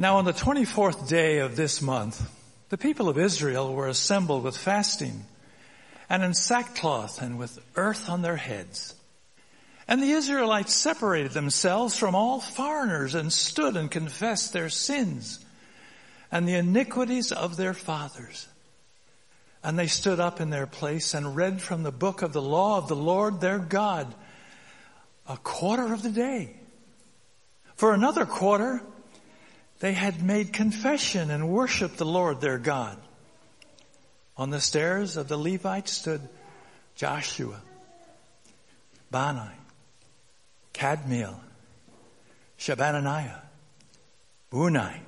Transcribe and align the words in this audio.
Now 0.00 0.16
on 0.16 0.24
the 0.24 0.32
24th 0.32 1.08
day 1.08 1.40
of 1.40 1.56
this 1.56 1.82
month, 1.82 2.26
the 2.70 2.78
people 2.78 3.10
of 3.10 3.18
Israel 3.18 3.74
were 3.74 3.86
assembled 3.86 4.44
with 4.44 4.56
fasting 4.56 5.26
and 6.08 6.22
in 6.22 6.32
sackcloth 6.32 7.20
and 7.20 7.38
with 7.38 7.58
earth 7.76 8.08
on 8.08 8.22
their 8.22 8.36
heads. 8.36 8.94
And 9.86 10.02
the 10.02 10.12
Israelites 10.12 10.72
separated 10.74 11.32
themselves 11.32 11.98
from 11.98 12.14
all 12.14 12.40
foreigners 12.40 13.14
and 13.14 13.30
stood 13.30 13.76
and 13.76 13.90
confessed 13.90 14.54
their 14.54 14.70
sins 14.70 15.44
and 16.32 16.48
the 16.48 16.54
iniquities 16.54 17.30
of 17.30 17.58
their 17.58 17.74
fathers. 17.74 18.48
And 19.62 19.78
they 19.78 19.86
stood 19.86 20.18
up 20.18 20.40
in 20.40 20.48
their 20.48 20.66
place 20.66 21.12
and 21.12 21.36
read 21.36 21.60
from 21.60 21.82
the 21.82 21.92
book 21.92 22.22
of 22.22 22.32
the 22.32 22.40
law 22.40 22.78
of 22.78 22.88
the 22.88 22.96
Lord 22.96 23.42
their 23.42 23.58
God 23.58 24.14
a 25.28 25.36
quarter 25.36 25.92
of 25.92 26.02
the 26.02 26.08
day. 26.08 26.56
For 27.74 27.92
another 27.92 28.24
quarter, 28.24 28.80
they 29.80 29.94
had 29.94 30.22
made 30.22 30.52
confession 30.52 31.30
and 31.30 31.48
worshiped 31.48 31.96
the 31.96 32.06
Lord 32.06 32.40
their 32.40 32.58
God. 32.58 32.98
On 34.36 34.50
the 34.50 34.60
stairs 34.60 35.16
of 35.16 35.28
the 35.28 35.38
Levites 35.38 35.92
stood 35.92 36.20
Joshua, 36.94 37.60
Bani, 39.10 39.50
Kadmiel, 40.74 41.40
Shebaniah, 42.58 43.40
Bunni. 44.50 45.00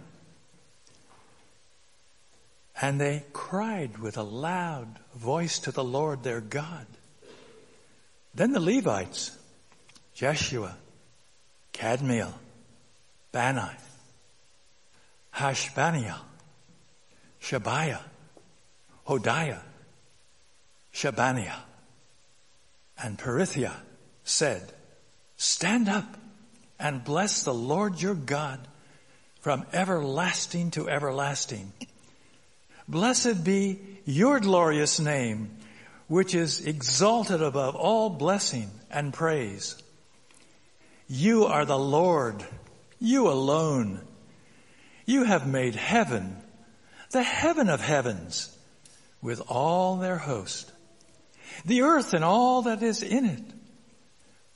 And 2.80 3.00
they 3.00 3.24
cried 3.32 3.98
with 3.98 4.16
a 4.16 4.22
loud 4.22 4.98
voice 5.14 5.58
to 5.60 5.70
the 5.70 5.84
Lord 5.84 6.22
their 6.22 6.41
God. 6.41 6.86
Then 8.34 8.52
the 8.52 8.60
Levites, 8.60 9.36
Jeshua, 10.14 10.77
Kadmiel, 11.74 12.32
Bani, 13.30 13.70
Hashabneiah, 15.42 16.20
Shabiah, 17.41 17.98
Hodiah, 19.08 19.61
Shebaniah, 20.94 21.58
and 23.03 23.19
Perithia 23.19 23.72
said, 24.22 24.72
Stand 25.36 25.89
up 25.89 26.16
and 26.78 27.03
bless 27.03 27.42
the 27.42 27.53
Lord 27.53 28.00
your 28.00 28.14
God 28.14 28.61
from 29.41 29.66
everlasting 29.72 30.70
to 30.72 30.89
everlasting. 30.89 31.72
Blessed 32.86 33.42
be 33.42 33.81
your 34.05 34.38
glorious 34.38 35.00
name, 35.00 35.50
which 36.06 36.36
is 36.36 36.64
exalted 36.64 37.42
above 37.42 37.75
all 37.75 38.11
blessing 38.11 38.70
and 38.92 39.12
praise. 39.12 39.75
You 41.09 41.47
are 41.47 41.64
the 41.64 41.78
Lord, 41.78 42.47
you 43.00 43.28
alone. 43.28 44.03
You 45.05 45.25
have 45.25 45.47
made 45.47 45.75
heaven, 45.75 46.36
the 47.11 47.22
heaven 47.22 47.69
of 47.69 47.81
heavens, 47.81 48.56
with 49.20 49.41
all 49.48 49.97
their 49.97 50.19
host, 50.19 50.70
the 51.64 51.83
earth 51.83 52.12
and 52.12 52.25
all 52.25 52.62
that 52.62 52.83
is 52.83 53.03
in 53.03 53.25
it, 53.25 53.44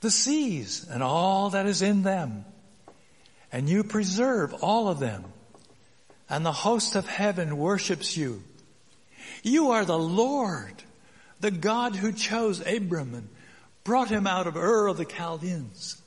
the 0.01 0.11
seas 0.11 0.85
and 0.89 1.01
all 1.01 1.51
that 1.51 1.65
is 1.65 1.81
in 1.81 2.03
them, 2.03 2.45
and 3.51 3.69
you 3.69 3.83
preserve 3.83 4.53
all 4.55 4.89
of 4.89 4.99
them, 4.99 5.23
and 6.29 6.45
the 6.45 6.51
host 6.51 6.95
of 6.95 7.07
heaven 7.07 7.57
worships 7.57 8.17
you. 8.17 8.43
You 9.43 9.71
are 9.71 9.85
the 9.85 9.97
Lord, 9.97 10.83
the 11.39 11.51
God 11.51 11.95
who 11.95 12.11
chose 12.11 12.59
Abram 12.65 13.13
and 13.13 13.29
brought 13.83 14.09
him 14.09 14.27
out 14.27 14.47
of 14.47 14.57
Ur 14.57 14.87
of 14.87 14.97
the 14.97 15.05
Chaldeans 15.05 16.01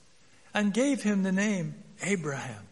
and 0.52 0.74
gave 0.74 1.02
him 1.02 1.22
the 1.22 1.32
name 1.32 1.74
Abraham. 2.02 2.66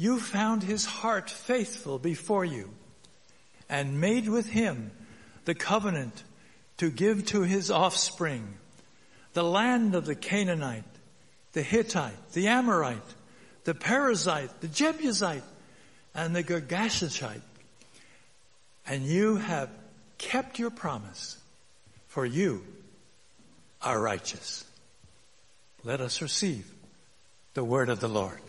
You 0.00 0.18
found 0.18 0.62
his 0.62 0.86
heart 0.86 1.28
faithful 1.28 1.98
before 1.98 2.42
you 2.42 2.70
and 3.68 4.00
made 4.00 4.30
with 4.30 4.48
him 4.48 4.92
the 5.44 5.54
covenant 5.54 6.24
to 6.78 6.90
give 6.90 7.26
to 7.26 7.42
his 7.42 7.70
offspring 7.70 8.54
the 9.34 9.44
land 9.44 9.94
of 9.94 10.06
the 10.06 10.14
Canaanite, 10.14 10.84
the 11.52 11.60
Hittite, 11.60 12.32
the 12.32 12.48
Amorite, 12.48 13.14
the 13.64 13.74
Perizzite, 13.74 14.48
the 14.60 14.68
Jebusite, 14.68 15.44
and 16.14 16.34
the 16.34 16.42
Girgashite. 16.42 17.42
And 18.86 19.02
you 19.04 19.36
have 19.36 19.68
kept 20.16 20.58
your 20.58 20.70
promise, 20.70 21.36
for 22.06 22.24
you 22.24 22.64
are 23.82 24.00
righteous. 24.00 24.64
Let 25.84 26.00
us 26.00 26.22
receive 26.22 26.72
the 27.52 27.64
word 27.64 27.90
of 27.90 28.00
the 28.00 28.08
Lord. 28.08 28.40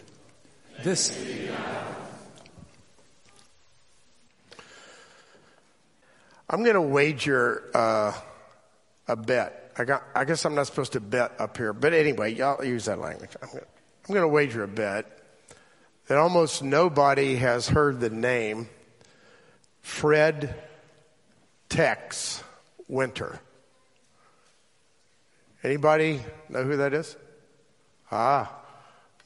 This. 0.80 1.18
I'm 6.50 6.64
going 6.64 6.76
to 6.76 6.82
wager 6.82 7.70
uh, 7.74 8.14
a 9.08 9.16
bet. 9.16 9.72
I, 9.78 9.86
got, 9.86 10.04
I 10.14 10.26
guess 10.26 10.44
I'm 10.44 10.56
not 10.56 10.68
supposed 10.68 10.94
to 10.94 11.00
bet 11.00 11.40
up 11.40 11.56
here, 11.56 11.72
but 11.72 11.94
anyway, 11.94 12.34
y'all 12.34 12.64
use 12.64 12.86
that 12.86 13.00
language. 13.00 13.30
I'm 13.42 13.50
going, 13.50 13.66
I'm 14.08 14.14
going 14.14 14.22
to 14.22 14.28
wager 14.28 14.64
a 14.64 14.68
bet 14.68 15.20
that 16.08 16.18
almost 16.18 16.62
nobody 16.62 17.36
has 17.38 17.70
heard 17.70 18.00
the 18.00 18.10
name 18.10 18.68
Fred 19.82 20.56
Tex 21.70 22.44
Winter. 22.90 23.40
Anybody 25.64 26.22
know 26.50 26.64
who 26.64 26.78
that 26.78 26.94
is? 26.94 27.16
Ah, 28.12 28.61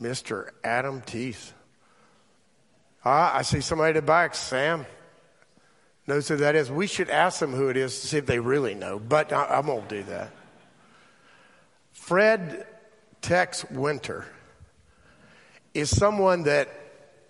Mr. 0.02 0.50
Adam 0.64 1.02
Teeth. 1.02 1.54
Ah, 3.04 3.38
I 3.38 3.44
see 3.44 3.62
somebody 3.62 3.90
at 3.90 3.96
the 3.96 4.02
back, 4.02 4.36
Sam. 4.36 4.86
Knows 6.08 6.28
who 6.28 6.38
that 6.38 6.56
is. 6.56 6.70
We 6.70 6.88
should 6.88 7.10
ask 7.10 7.40
them 7.40 7.54
who 7.54 7.70
it 7.70 7.78
is 7.78 8.00
to 8.02 8.08
see 8.08 8.18
if 8.18 8.26
they 8.26 8.40
really 8.40 8.76
know, 8.76 9.00
but 9.00 9.34
I, 9.34 9.44
I 9.46 9.60
won't 9.62 9.90
do 9.90 10.04
that. 10.04 10.32
Fred 11.94 12.68
Tex 13.22 13.66
Winter 13.72 14.26
is 15.74 15.96
someone 15.96 16.44
that, 16.44 16.70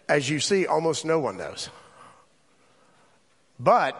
as 0.09 0.29
you 0.29 0.39
see, 0.39 0.65
almost 0.65 1.05
no 1.05 1.19
one 1.19 1.37
knows. 1.37 1.69
But 3.59 3.95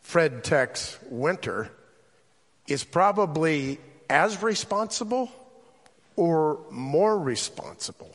Fred 0.00 0.44
Tex 0.44 0.98
Winter 1.10 1.70
is 2.68 2.84
probably 2.84 3.78
as 4.08 4.42
responsible 4.42 5.30
or 6.16 6.60
more 6.70 7.18
responsible 7.18 8.14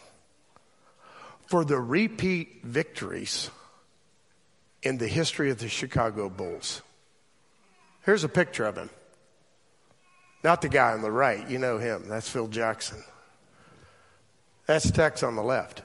for 1.47 1.65
the 1.65 1.79
repeat 1.79 2.63
victories 2.63 3.49
in 4.83 4.97
the 4.97 5.07
history 5.07 5.49
of 5.49 5.59
the 5.59 5.69
Chicago 5.69 6.29
Bulls. 6.29 6.81
Here's 8.05 8.23
a 8.23 8.29
picture 8.29 8.65
of 8.65 8.77
him. 8.77 8.89
Not 10.43 10.61
the 10.61 10.69
guy 10.69 10.93
on 10.93 11.01
the 11.01 11.11
right, 11.11 11.49
you 11.49 11.57
know 11.57 11.77
him. 11.77 12.07
That's 12.07 12.29
Phil 12.29 12.47
Jackson. 12.47 13.03
That's 14.65 14.91
Tex 14.91 15.23
on 15.23 15.35
the 15.35 15.43
left. 15.43 15.81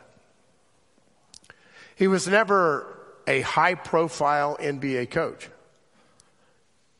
He 1.97 2.09
was 2.09 2.27
never 2.29 2.87
a 3.27 3.41
high 3.43 3.75
profile 3.75 4.57
NBA 4.61 5.11
coach. 5.11 5.49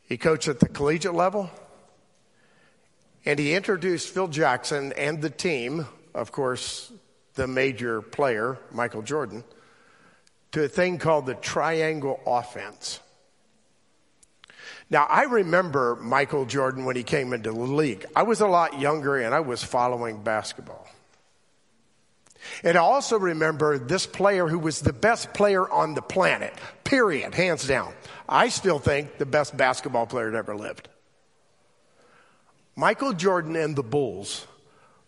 He 0.03 0.17
coached 0.17 0.49
at 0.49 0.61
the 0.61 0.69
collegiate 0.69 1.15
level, 1.15 1.51
and 3.25 3.39
he 3.39 3.55
introduced 3.55 4.09
Phil 4.09 4.29
Jackson 4.29 4.93
and 4.95 5.23
the 5.23 5.31
team, 5.31 5.87
of 6.15 6.33
course, 6.33 6.93
the 7.35 7.47
major 7.47 8.03
player, 8.03 8.59
Michael 8.73 9.03
Jordan, 9.03 9.45
to 10.53 10.65
a 10.65 10.69
thing 10.69 10.99
called 10.99 11.27
the 11.27 11.35
triangle 11.35 12.21
offense. 12.27 13.01
Now, 14.91 15.07
I 15.09 15.23
remember 15.23 15.97
Michael 15.97 16.45
Jordan 16.45 16.85
when 16.85 16.97
he 16.97 17.03
came 17.03 17.33
into 17.33 17.51
the 17.51 17.59
league. 17.59 18.05
I 18.15 18.25
was 18.25 18.43
a 18.43 18.47
lot 18.47 18.79
younger 18.79 19.17
and 19.17 19.35
I 19.35 19.41
was 19.41 19.65
following 19.65 20.23
basketball. 20.23 20.87
And 22.63 22.77
I 22.77 22.81
also 22.81 23.19
remember 23.19 23.79
this 23.79 24.05
player 24.05 24.49
who 24.49 24.59
was 24.59 24.81
the 24.81 24.93
best 24.93 25.33
player 25.33 25.71
on 25.71 25.95
the 25.95 26.03
planet, 26.03 26.53
period, 26.85 27.35
hands 27.35 27.67
down. 27.67 27.95
I 28.29 28.49
still 28.49 28.79
think 28.79 29.17
the 29.17 29.25
best 29.25 29.57
basketball 29.57 30.07
player 30.07 30.31
that 30.31 30.37
ever 30.37 30.57
lived. 30.57 30.89
Michael 32.75 33.13
Jordan 33.13 33.57
and 33.57 33.77
the 33.77 33.83
Bulls, 33.83 34.47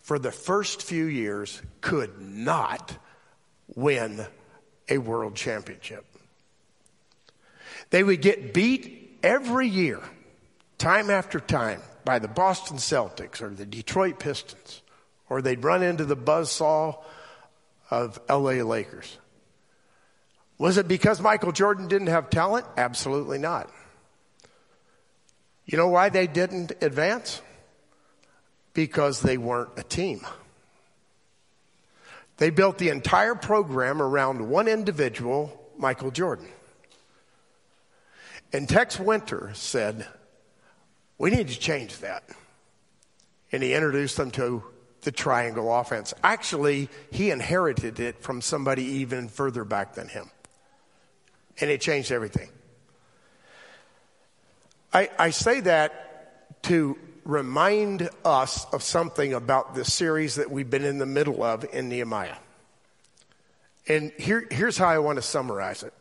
for 0.01 0.19
the 0.19 0.31
first 0.31 0.83
few 0.83 1.05
years, 1.05 1.61
could 1.81 2.21
not 2.21 2.97
win 3.75 4.25
a 4.87 4.99
world 4.99 5.35
championship. 5.35 6.05
They 7.89 8.03
would 8.03 8.21
get 8.21 8.53
beat 8.53 9.19
every 9.23 9.67
year, 9.67 9.99
time 10.77 11.09
after 11.09 11.39
time, 11.39 11.81
by 12.03 12.19
the 12.19 12.27
Boston 12.27 12.77
Celtics 12.77 13.41
or 13.41 13.49
the 13.49 13.65
Detroit 13.65 14.19
Pistons, 14.19 14.81
or 15.27 15.41
they'd 15.41 15.63
run 15.63 15.81
into 15.81 16.05
the 16.05 16.15
buzzsaw 16.15 17.03
of 17.89 18.19
LA 18.29 18.63
Lakers. 18.63 19.17
Was 20.57 20.77
it 20.77 20.87
because 20.87 21.19
Michael 21.19 21.51
Jordan 21.51 21.87
didn't 21.87 22.07
have 22.07 22.29
talent? 22.29 22.65
Absolutely 22.77 23.39
not. 23.39 23.69
You 25.65 25.77
know 25.77 25.87
why 25.87 26.09
they 26.09 26.27
didn't 26.27 26.71
advance? 26.81 27.41
Because 28.75 29.21
they 29.21 29.37
weren't 29.37 29.69
a 29.77 29.83
team. 29.83 30.21
They 32.37 32.51
built 32.51 32.77
the 32.77 32.89
entire 32.89 33.33
program 33.33 34.01
around 34.01 34.47
one 34.49 34.67
individual, 34.67 35.59
Michael 35.77 36.11
Jordan. 36.11 36.49
And 38.53 38.69
Tex 38.69 38.99
Winter 38.99 39.51
said, 39.53 40.05
We 41.17 41.31
need 41.31 41.47
to 41.47 41.57
change 41.57 41.97
that. 41.99 42.23
And 43.51 43.63
he 43.63 43.73
introduced 43.73 44.17
them 44.17 44.31
to 44.31 44.63
the 45.01 45.11
triangle 45.11 45.73
offense. 45.73 46.13
Actually, 46.23 46.89
he 47.11 47.31
inherited 47.31 47.99
it 47.99 48.21
from 48.21 48.41
somebody 48.41 48.83
even 48.83 49.29
further 49.29 49.63
back 49.63 49.93
than 49.95 50.09
him. 50.09 50.29
And 51.61 51.69
it 51.69 51.79
changed 51.79 52.11
everything. 52.11 52.49
I, 54.91 55.09
I 55.17 55.29
say 55.29 55.61
that 55.61 56.63
to 56.63 56.97
remind 57.25 58.07
us 58.23 58.65
of 58.71 58.83
something 58.83 59.33
about 59.33 59.73
this 59.73 59.91
series 59.91 60.35
that 60.35 60.49
we've 60.51 60.69
been 60.69 60.85
in 60.85 60.99
the 60.99 61.05
middle 61.05 61.43
of 61.43 61.65
in 61.73 61.89
Nehemiah. 61.89 62.37
And 63.87 64.11
here, 64.17 64.47
here's 64.49 64.77
how 64.77 64.87
I 64.87 64.99
want 64.99 65.17
to 65.17 65.21
summarize 65.21 65.83
it. 65.83 65.93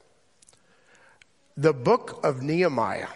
The 1.56 1.73
book 1.73 2.21
of 2.25 2.43
Nehemiah 2.43 3.09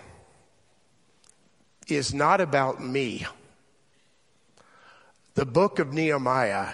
is 1.86 2.14
not 2.14 2.40
about 2.40 2.82
me. 2.82 3.26
The 5.34 5.46
book 5.46 5.78
of 5.78 5.92
Nehemiah 5.92 6.72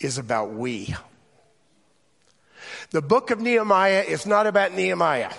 is 0.00 0.18
about 0.18 0.52
we. 0.52 0.94
The 2.90 3.02
book 3.02 3.30
of 3.30 3.40
Nehemiah 3.40 4.04
is 4.06 4.26
not 4.26 4.46
about 4.46 4.72
Nehemiah. 4.74 5.32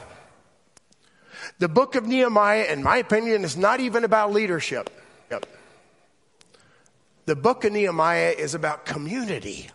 The 1.59 1.67
book 1.67 1.95
of 1.95 2.05
Nehemiah, 2.05 2.65
in 2.65 2.83
my 2.83 2.97
opinion, 2.97 3.43
is 3.43 3.57
not 3.57 3.79
even 3.79 4.03
about 4.03 4.31
leadership. 4.31 4.89
Yep. 5.31 5.45
The 7.25 7.35
book 7.35 7.63
of 7.63 7.71
Nehemiah 7.71 8.33
is 8.37 8.55
about 8.55 8.85
community 8.85 9.69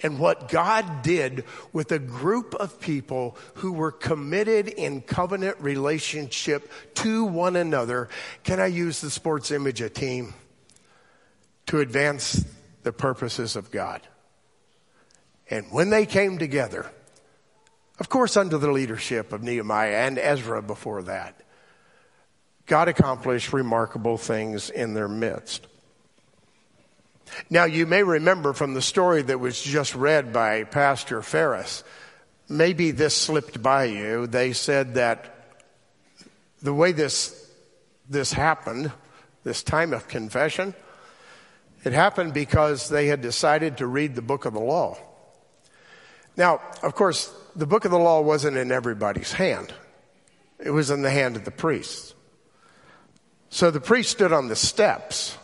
and 0.00 0.18
what 0.18 0.48
God 0.48 1.02
did 1.02 1.44
with 1.72 1.90
a 1.90 1.98
group 1.98 2.54
of 2.54 2.80
people 2.80 3.36
who 3.54 3.72
were 3.72 3.90
committed 3.90 4.68
in 4.68 5.00
covenant 5.00 5.56
relationship 5.60 6.70
to 6.94 7.24
one 7.24 7.56
another. 7.56 8.08
Can 8.44 8.60
I 8.60 8.66
use 8.66 9.00
the 9.00 9.10
sports 9.10 9.50
image 9.50 9.80
a 9.80 9.90
team 9.90 10.34
to 11.66 11.80
advance 11.80 12.44
the 12.84 12.92
purposes 12.92 13.56
of 13.56 13.70
God? 13.70 14.00
And 15.50 15.66
when 15.72 15.90
they 15.90 16.06
came 16.06 16.38
together, 16.38 16.86
of 17.98 18.08
course, 18.08 18.36
under 18.36 18.58
the 18.58 18.70
leadership 18.70 19.32
of 19.32 19.42
Nehemiah 19.42 20.06
and 20.06 20.18
Ezra 20.18 20.62
before 20.62 21.02
that, 21.04 21.42
God 22.68 22.88
accomplished 22.88 23.54
remarkable 23.54 24.18
things 24.18 24.68
in 24.68 24.92
their 24.92 25.08
midst. 25.08 25.66
Now, 27.48 27.64
you 27.64 27.86
may 27.86 28.02
remember 28.02 28.52
from 28.52 28.74
the 28.74 28.82
story 28.82 29.22
that 29.22 29.40
was 29.40 29.60
just 29.60 29.94
read 29.94 30.32
by 30.32 30.64
Pastor 30.64 31.22
Ferris, 31.22 31.82
maybe 32.48 32.90
this 32.90 33.16
slipped 33.16 33.62
by 33.62 33.84
you. 33.84 34.26
They 34.26 34.52
said 34.52 34.94
that 34.94 35.56
the 36.60 36.74
way 36.74 36.92
this, 36.92 37.50
this 38.08 38.32
happened, 38.32 38.92
this 39.44 39.62
time 39.62 39.94
of 39.94 40.06
confession, 40.06 40.74
it 41.84 41.94
happened 41.94 42.34
because 42.34 42.90
they 42.90 43.06
had 43.06 43.22
decided 43.22 43.78
to 43.78 43.86
read 43.86 44.14
the 44.14 44.22
book 44.22 44.44
of 44.44 44.52
the 44.52 44.60
law. 44.60 44.98
Now, 46.36 46.60
of 46.82 46.94
course, 46.94 47.32
the 47.56 47.66
book 47.66 47.86
of 47.86 47.90
the 47.90 47.98
law 47.98 48.20
wasn't 48.20 48.58
in 48.58 48.72
everybody's 48.72 49.32
hand. 49.32 49.72
It 50.58 50.70
was 50.70 50.90
in 50.90 51.00
the 51.02 51.10
hand 51.10 51.36
of 51.36 51.44
the 51.44 51.50
priests. 51.50 52.14
So 53.50 53.70
the 53.70 53.80
priest 53.80 54.10
stood 54.10 54.32
on 54.32 54.48
the 54.48 54.56
steps 54.56 55.36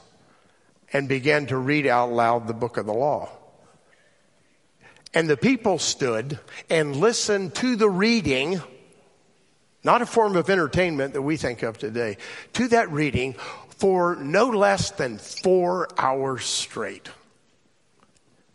and 0.92 1.08
began 1.08 1.46
to 1.46 1.56
read 1.56 1.86
out 1.86 2.12
loud 2.12 2.46
the 2.46 2.54
book 2.54 2.76
of 2.76 2.86
the 2.86 2.92
law. 2.92 3.28
And 5.12 5.28
the 5.28 5.36
people 5.36 5.78
stood 5.78 6.38
and 6.68 6.96
listened 6.96 7.54
to 7.56 7.76
the 7.76 7.88
reading, 7.88 8.60
not 9.82 10.02
a 10.02 10.06
form 10.06 10.36
of 10.36 10.50
entertainment 10.50 11.14
that 11.14 11.22
we 11.22 11.36
think 11.36 11.62
of 11.62 11.78
today, 11.78 12.16
to 12.54 12.68
that 12.68 12.90
reading 12.90 13.34
for 13.78 14.16
no 14.16 14.48
less 14.48 14.90
than 14.90 15.18
four 15.18 15.88
hours 15.98 16.44
straight. 16.44 17.08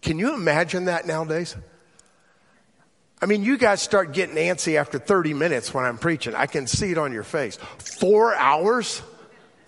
Can 0.02 0.20
you 0.20 0.34
imagine 0.34 0.86
that 0.86 1.06
nowadays? 1.06 1.56
I 3.22 3.26
mean, 3.26 3.44
you 3.44 3.58
guys 3.58 3.82
start 3.82 4.14
getting 4.14 4.36
antsy 4.36 4.76
after 4.76 4.98
30 4.98 5.34
minutes 5.34 5.74
when 5.74 5.84
I'm 5.84 5.98
preaching. 5.98 6.36
I 6.36 6.46
can 6.46 6.68
see 6.68 6.92
it 6.92 6.98
on 6.98 7.12
your 7.12 7.24
face. 7.24 7.58
Four 8.00 8.34
hours? 8.36 9.02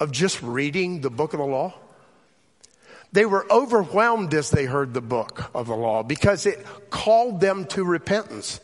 Of 0.02 0.12
just 0.12 0.42
reading 0.42 1.00
the 1.02 1.12
book 1.12 1.34
of 1.34 1.40
the 1.40 1.46
law? 1.46 1.74
They 3.14 3.26
were 3.26 3.46
overwhelmed 3.52 4.34
as 4.34 4.50
they 4.50 4.66
heard 4.66 4.94
the 4.94 5.02
book 5.02 5.52
of 5.54 5.68
the 5.68 5.76
law 5.76 6.02
because 6.02 6.46
it 6.46 6.66
called 6.90 7.40
them 7.40 7.66
to 7.68 7.84
repentance. 7.84 8.60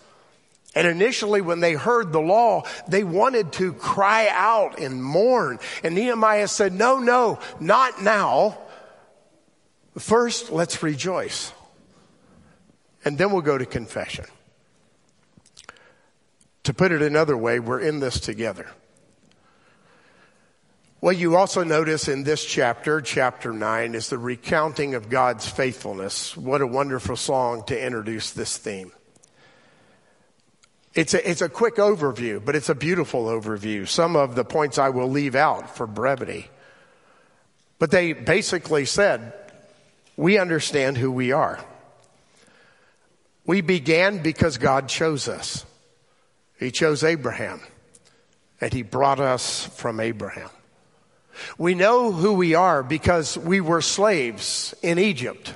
And 0.73 0.87
initially, 0.87 1.41
when 1.41 1.59
they 1.59 1.73
heard 1.73 2.11
the 2.11 2.19
law, 2.19 2.63
they 2.87 3.03
wanted 3.03 3.51
to 3.53 3.73
cry 3.73 4.29
out 4.31 4.79
and 4.79 5.03
mourn. 5.03 5.59
And 5.83 5.95
Nehemiah 5.95 6.47
said, 6.47 6.73
No, 6.73 6.99
no, 6.99 7.39
not 7.59 8.01
now. 8.01 8.57
First, 9.97 10.51
let's 10.51 10.81
rejoice. 10.81 11.51
And 13.05 13.17
then 13.17 13.31
we'll 13.31 13.41
go 13.41 13.57
to 13.57 13.65
confession. 13.65 14.25
To 16.63 16.73
put 16.73 16.91
it 16.91 17.01
another 17.01 17.37
way, 17.37 17.59
we're 17.59 17.79
in 17.79 17.99
this 17.99 18.19
together. 18.19 18.67
What 20.99 21.17
you 21.17 21.35
also 21.35 21.63
notice 21.63 22.07
in 22.07 22.23
this 22.23 22.44
chapter, 22.44 23.01
chapter 23.01 23.53
9, 23.53 23.94
is 23.94 24.09
the 24.09 24.17
recounting 24.17 24.95
of 24.95 25.09
God's 25.09 25.47
faithfulness. 25.47 26.35
What 26.35 26.61
a 26.61 26.67
wonderful 26.67 27.15
song 27.15 27.63
to 27.65 27.79
introduce 27.79 28.31
this 28.31 28.57
theme. 28.57 28.91
It's 30.95 31.13
a, 31.13 31.29
it's 31.29 31.44
a 31.44 31.49
quick 31.49 31.75
overview, 31.75 32.44
but 32.44 32.55
it's 32.55 32.69
a 32.69 32.75
beautiful 32.75 33.25
overview. 33.25 33.88
Some 33.88 34.15
of 34.15 34.33
the 34.33 34.44
points 34.44 34.79
I 34.79 34.89
will 34.89 35.07
leave 35.07 35.35
out 35.35 35.75
for 35.75 35.85
brevity. 35.85 36.49
But 37.77 37.91
they 37.91 38.13
basically 38.13 38.85
said, 38.85 39.33
we 40.15 40.39
understand 40.39 40.97
who 40.97 41.11
we 41.11 41.31
are. 41.31 41.63
We 43.45 43.61
began 43.61 44.23
because 44.23 44.57
God 44.57 44.89
chose 44.89 45.27
us. 45.27 45.63
He 46.59 46.71
chose 46.71 47.03
Abraham, 47.03 47.61
and 48.59 48.73
He 48.73 48.81
brought 48.81 49.19
us 49.19 49.67
from 49.67 49.99
Abraham. 49.99 50.49
We 51.57 51.75
know 51.75 52.11
who 52.11 52.33
we 52.33 52.55
are 52.55 52.83
because 52.83 53.37
we 53.37 53.61
were 53.61 53.81
slaves 53.81 54.73
in 54.81 54.99
Egypt. 54.99 55.53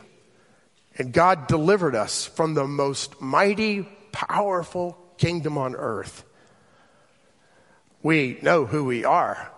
And 0.98 1.14
God 1.14 1.48
delivered 1.48 1.96
us 1.96 2.26
from 2.26 2.54
the 2.54 2.68
most 2.68 3.22
mighty, 3.22 3.88
powerful 4.12 4.98
kingdom 5.18 5.58
on 5.58 5.76
earth. 5.76 6.24
We 8.04 8.40
know 8.42 8.66
who 8.66 8.84
we 8.84 9.06
are 9.06 9.52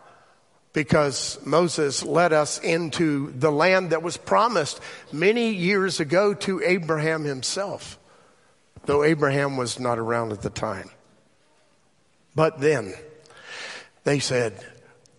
because 0.74 1.40
Moses 1.46 2.04
led 2.04 2.34
us 2.34 2.60
into 2.60 3.32
the 3.32 3.52
land 3.52 3.92
that 3.92 4.02
was 4.02 4.18
promised 4.18 4.82
many 5.12 5.54
years 5.54 6.00
ago 6.00 6.34
to 6.34 6.62
Abraham 6.62 7.24
himself, 7.24 8.00
though 8.86 9.04
Abraham 9.04 9.56
was 9.56 9.80
not 9.80 10.00
around 10.00 10.32
at 10.32 10.42
the 10.42 10.50
time. 10.50 10.90
But 12.36 12.60
then 12.60 12.94
they 14.04 14.20
said, 14.20 14.66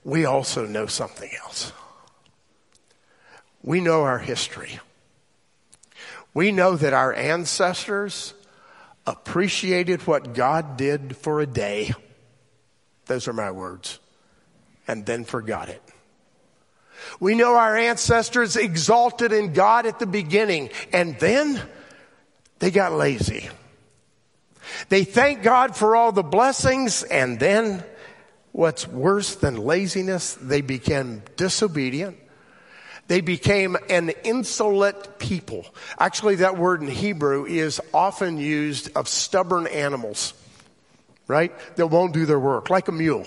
we 0.05 0.27
also 0.27 0.67
know 0.67 0.87
something 0.87 1.31
else. 1.43 1.73
We 3.63 3.81
know 3.81 4.03
our 4.03 4.19
history. 4.19 4.79
We 6.35 6.53
know 6.53 6.77
that 6.77 6.93
our 6.93 7.15
ancestors 7.15 8.35
appreciated 9.07 10.07
what 10.07 10.35
God 10.35 10.77
did 10.77 11.17
for 11.17 11.41
a 11.41 11.47
day. 11.47 11.95
Those 13.07 13.29
are 13.29 13.33
my 13.33 13.51
words. 13.51 13.99
And 14.87 15.07
then 15.07 15.25
forgot 15.25 15.71
it. 15.71 15.83
We 17.21 17.35
know 17.35 17.55
our 17.55 17.77
ancestors 17.77 18.57
exalted 18.57 19.33
in 19.33 19.53
God 19.53 19.87
at 19.87 19.99
the 19.99 20.07
beginning 20.07 20.71
and 20.93 21.19
then 21.19 21.61
they 22.59 22.71
got 22.71 22.93
lazy. 22.93 23.49
They 24.89 25.05
thanked 25.05 25.43
God 25.43 25.77
for 25.77 25.97
all 25.97 26.13
the 26.13 26.23
blessings 26.23 27.03
and 27.03 27.39
then 27.39 27.85
What's 28.55 28.87
worse 28.87 29.35
than 29.35 29.57
laziness, 29.57 30.35
they 30.35 30.61
became 30.61 31.25
disobedient. 31.35 32.17
They 33.09 33.21
became 33.21 33.77
an 33.91 34.11
insolent 34.23 35.19
people. 35.19 35.67
Actually, 35.99 36.37
that 36.37 36.57
word 36.57 36.81
in 36.81 36.87
Hebrew 36.87 37.47
is 37.47 37.81
often 37.93 38.39
used 38.39 38.97
of 38.97 39.09
stubborn 39.09 39.67
animals, 39.67 40.35
right? 41.27 41.53
That 41.75 41.89
won't 41.89 42.15
do 42.15 42.27
their 42.27 42.39
work, 42.39 42.71
like 42.71 42.87
a 42.87 42.93
mule. 42.93 43.27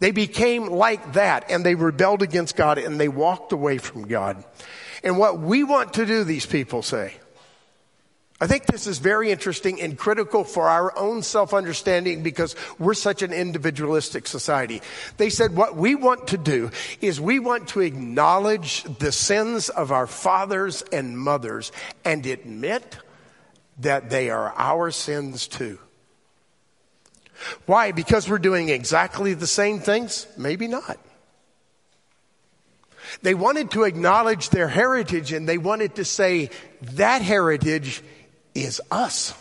They 0.00 0.10
became 0.10 0.66
like 0.66 1.12
that 1.12 1.48
and 1.48 1.64
they 1.64 1.76
rebelled 1.76 2.22
against 2.22 2.56
God 2.56 2.78
and 2.78 2.98
they 2.98 3.06
walked 3.06 3.52
away 3.52 3.78
from 3.78 4.08
God. 4.08 4.42
And 5.04 5.18
what 5.18 5.38
we 5.38 5.62
want 5.62 5.92
to 5.92 6.04
do, 6.04 6.24
these 6.24 6.46
people 6.46 6.82
say, 6.82 7.14
I 8.42 8.46
think 8.46 8.64
this 8.64 8.86
is 8.86 8.98
very 8.98 9.30
interesting 9.30 9.82
and 9.82 9.98
critical 9.98 10.44
for 10.44 10.66
our 10.66 10.96
own 10.96 11.22
self 11.22 11.52
understanding 11.52 12.22
because 12.22 12.56
we're 12.78 12.94
such 12.94 13.20
an 13.20 13.34
individualistic 13.34 14.26
society. 14.26 14.80
They 15.18 15.28
said 15.28 15.54
what 15.54 15.76
we 15.76 15.94
want 15.94 16.28
to 16.28 16.38
do 16.38 16.70
is 17.02 17.20
we 17.20 17.38
want 17.38 17.68
to 17.68 17.80
acknowledge 17.80 18.84
the 18.84 19.12
sins 19.12 19.68
of 19.68 19.92
our 19.92 20.06
fathers 20.06 20.82
and 20.90 21.18
mothers 21.18 21.70
and 22.02 22.24
admit 22.24 22.96
that 23.80 24.08
they 24.08 24.30
are 24.30 24.54
our 24.56 24.90
sins 24.90 25.46
too. 25.46 25.78
Why? 27.66 27.92
Because 27.92 28.28
we're 28.28 28.38
doing 28.38 28.70
exactly 28.70 29.34
the 29.34 29.46
same 29.46 29.80
things? 29.80 30.26
Maybe 30.38 30.66
not. 30.66 30.98
They 33.22 33.34
wanted 33.34 33.72
to 33.72 33.82
acknowledge 33.84 34.48
their 34.48 34.68
heritage 34.68 35.32
and 35.32 35.48
they 35.48 35.58
wanted 35.58 35.96
to 35.96 36.04
say 36.04 36.50
that 36.82 37.22
heritage 37.22 38.02
is 38.54 38.80
us. 38.90 39.34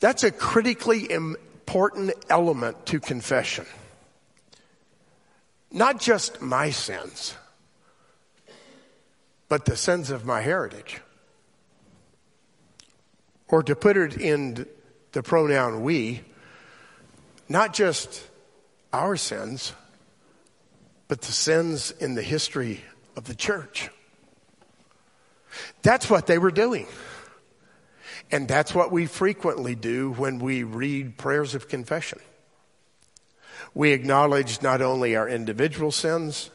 That's 0.00 0.24
a 0.24 0.30
critically 0.30 1.10
important 1.10 2.12
element 2.28 2.86
to 2.86 3.00
confession. 3.00 3.66
Not 5.70 6.00
just 6.00 6.40
my 6.40 6.70
sins, 6.70 7.34
but 9.48 9.64
the 9.64 9.76
sins 9.76 10.10
of 10.10 10.24
my 10.24 10.40
heritage. 10.40 11.00
Or 13.48 13.62
to 13.62 13.76
put 13.76 13.96
it 13.96 14.16
in 14.16 14.66
the 15.12 15.22
pronoun 15.22 15.82
we, 15.82 16.22
not 17.48 17.72
just 17.72 18.22
our 18.92 19.16
sins, 19.16 19.72
but 21.08 21.22
the 21.22 21.32
sins 21.32 21.92
in 21.92 22.14
the 22.14 22.22
history 22.22 22.82
of 23.16 23.24
the 23.24 23.34
church. 23.34 23.90
That's 25.82 26.08
what 26.10 26.26
they 26.26 26.38
were 26.38 26.50
doing. 26.50 26.86
And 28.30 28.48
that's 28.48 28.74
what 28.74 28.90
we 28.90 29.06
frequently 29.06 29.74
do 29.74 30.12
when 30.12 30.38
we 30.38 30.62
read 30.64 31.16
prayers 31.16 31.54
of 31.54 31.68
confession. 31.68 32.18
We 33.74 33.92
acknowledge 33.92 34.62
not 34.62 34.82
only 34.82 35.16
our 35.16 35.28
individual 35.28 35.92
sins, 35.92 36.50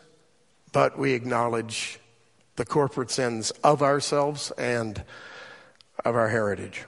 but 0.72 0.98
we 0.98 1.14
acknowledge 1.14 2.00
the 2.56 2.66
corporate 2.66 3.12
sins 3.12 3.52
of 3.64 3.82
ourselves 3.82 4.52
and 4.58 5.04
of 6.04 6.16
our 6.16 6.30
heritage. 6.30 6.86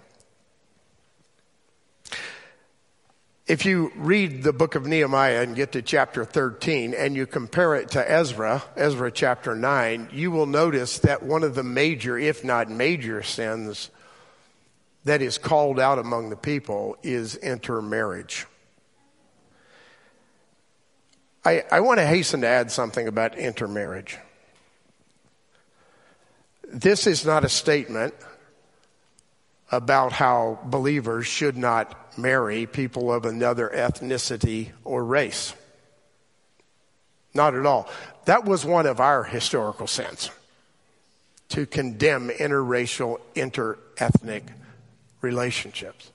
If 3.45 3.65
you 3.65 3.91
read 3.97 4.43
the 4.43 4.53
book 4.53 4.75
of 4.75 4.87
Nehemiah 4.87 5.41
and 5.41 5.53
get 5.53 5.73
to 5.73 5.81
chapter 5.81 6.23
13 6.23 6.93
and 6.93 7.13
you 7.13 7.25
compare 7.25 7.75
it 7.75 7.89
to 7.89 8.11
Ezra, 8.11 8.63
Ezra 8.77 9.11
chapter 9.11 9.53
9, 9.53 10.09
you 10.13 10.31
will 10.31 10.45
notice 10.45 10.99
that 10.99 11.23
one 11.23 11.43
of 11.43 11.53
the 11.53 11.63
major, 11.63 12.17
if 12.17 12.45
not 12.45 12.69
major 12.69 13.21
sins 13.21 13.89
that 15.03 15.21
is 15.21 15.37
called 15.37 15.77
out 15.77 15.99
among 15.99 16.29
the 16.29 16.37
people 16.37 16.95
is 17.03 17.35
intermarriage. 17.35 18.45
I, 21.43 21.65
I 21.69 21.81
want 21.81 21.99
to 21.99 22.05
hasten 22.05 22.41
to 22.41 22.47
add 22.47 22.71
something 22.71 23.09
about 23.09 23.37
intermarriage. 23.37 24.17
This 26.71 27.07
is 27.07 27.25
not 27.25 27.43
a 27.43 27.49
statement 27.49 28.13
about 29.69 30.13
how 30.13 30.59
believers 30.63 31.27
should 31.27 31.57
not 31.57 32.02
marry 32.17 32.65
people 32.65 33.11
of 33.11 33.25
another 33.25 33.71
ethnicity 33.73 34.69
or 34.83 35.03
race. 35.03 35.53
Not 37.33 37.55
at 37.55 37.65
all. 37.65 37.89
That 38.25 38.45
was 38.45 38.63
one 38.63 38.85
of 38.85 38.99
our 38.99 39.23
historical 39.23 39.87
sins 39.87 40.29
to 41.49 41.65
condemn 41.65 42.29
interracial, 42.29 43.19
interethnic 43.35 44.43
relationships. 45.21 46.11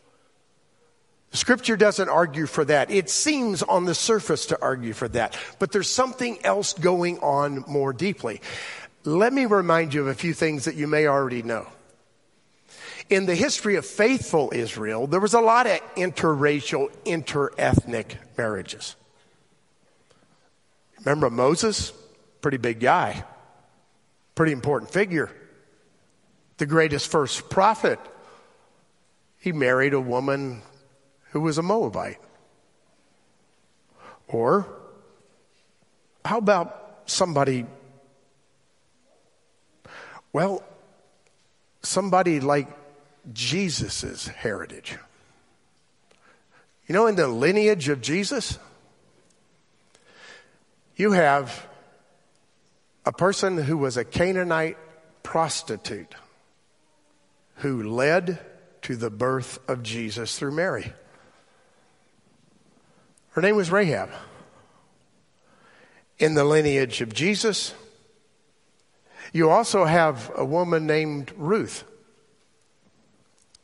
Scripture 1.32 1.76
doesn't 1.76 2.08
argue 2.08 2.46
for 2.46 2.64
that. 2.64 2.90
It 2.90 3.10
seems 3.10 3.62
on 3.62 3.84
the 3.84 3.94
surface 3.94 4.46
to 4.46 4.58
argue 4.62 4.94
for 4.94 5.08
that, 5.08 5.36
but 5.58 5.72
there's 5.72 5.88
something 5.88 6.38
else 6.44 6.72
going 6.72 7.18
on 7.18 7.64
more 7.68 7.92
deeply. 7.92 8.40
Let 9.04 9.32
me 9.32 9.44
remind 9.46 9.92
you 9.92 10.00
of 10.00 10.06
a 10.08 10.14
few 10.14 10.32
things 10.32 10.64
that 10.64 10.74
you 10.74 10.86
may 10.86 11.06
already 11.06 11.42
know 11.42 11.66
in 13.10 13.26
the 13.26 13.34
history 13.34 13.76
of 13.76 13.86
faithful 13.86 14.50
Israel, 14.54 15.06
there 15.06 15.20
was 15.20 15.34
a 15.34 15.40
lot 15.40 15.66
of 15.66 15.80
interracial, 15.96 16.90
interethnic 17.04 18.16
marriages. 18.36 18.96
Remember 21.00 21.30
Moses? 21.30 21.92
Pretty 22.40 22.58
big 22.58 22.80
guy, 22.80 23.24
pretty 24.34 24.52
important 24.52 24.90
figure. 24.90 25.30
The 26.58 26.66
greatest 26.66 27.10
first 27.10 27.48
prophet. 27.50 27.98
He 29.38 29.52
married 29.52 29.94
a 29.94 30.00
woman 30.00 30.62
who 31.30 31.40
was 31.40 31.58
a 31.58 31.62
Moabite. 31.62 32.18
Or, 34.26 34.66
how 36.24 36.38
about 36.38 37.00
somebody, 37.06 37.64
well, 40.32 40.62
somebody 41.82 42.40
like 42.40 42.68
Jesus' 43.32 44.28
heritage. 44.28 44.96
You 46.86 46.94
know, 46.94 47.06
in 47.06 47.16
the 47.16 47.28
lineage 47.28 47.88
of 47.88 48.00
Jesus, 48.00 48.58
you 50.96 51.12
have 51.12 51.66
a 53.04 53.12
person 53.12 53.58
who 53.58 53.76
was 53.76 53.96
a 53.96 54.04
Canaanite 54.04 54.76
prostitute 55.22 56.14
who 57.56 57.82
led 57.82 58.38
to 58.82 58.96
the 58.96 59.10
birth 59.10 59.58
of 59.68 59.82
Jesus 59.82 60.38
through 60.38 60.52
Mary. 60.52 60.92
Her 63.30 63.42
name 63.42 63.56
was 63.56 63.70
Rahab. 63.70 64.10
In 66.18 66.34
the 66.34 66.44
lineage 66.44 67.00
of 67.00 67.12
Jesus, 67.12 67.74
you 69.32 69.50
also 69.50 69.84
have 69.84 70.32
a 70.34 70.44
woman 70.44 70.86
named 70.86 71.32
Ruth 71.36 71.84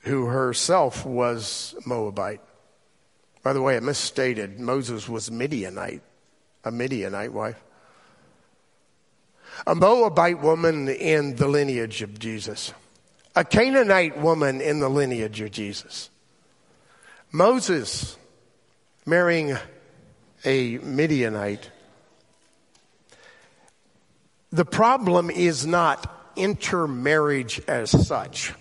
who 0.05 0.27
herself 0.27 1.07
was 1.07 1.75
Moabite. 1.87 2.41
By 3.43 3.53
the 3.53 3.63
way, 3.63 3.77
I 3.77 3.81
misstated. 3.81 4.61
Moses 4.61 5.09
was 5.09 5.31
Midianite, 5.31 6.03
a 6.63 6.71
Midianite 6.71 7.33
wife. 7.33 7.63
A 9.67 9.75
Moabite 9.75 10.41
woman 10.41 10.89
in 10.89 11.37
the 11.37 11.49
lineage 11.49 12.03
of 12.03 12.19
Jesus. 12.19 12.73
A 13.35 13.45
Canaanite 13.45 14.19
woman 14.19 14.61
in 14.61 14.81
the 14.81 14.89
lineage 14.89 15.41
of 15.41 15.51
Jesus. 15.51 16.11
Moses 17.33 18.17
marrying 19.07 19.57
a 20.45 20.79
Midianite. 20.79 21.71
The 24.53 24.65
problem 24.65 25.31
is 25.31 25.67
not 25.67 26.33
intermarriage 26.37 27.61
as 27.67 27.91
such. 28.07 28.53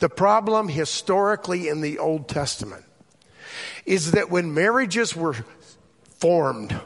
The 0.00 0.08
problem 0.08 0.68
historically 0.68 1.68
in 1.68 1.82
the 1.82 1.98
Old 1.98 2.26
Testament 2.28 2.84
is 3.84 4.12
that 4.12 4.30
when 4.30 4.54
marriages 4.54 5.14
were 5.14 5.36
formed, 6.18 6.78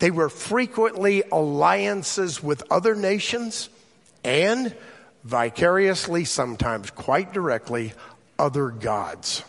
they 0.00 0.10
were 0.10 0.28
frequently 0.28 1.22
alliances 1.30 2.42
with 2.42 2.64
other 2.70 2.96
nations 2.96 3.68
and 4.24 4.74
vicariously, 5.22 6.24
sometimes 6.24 6.90
quite 6.90 7.32
directly, 7.32 7.92
other 8.38 8.68
gods. 8.70 9.44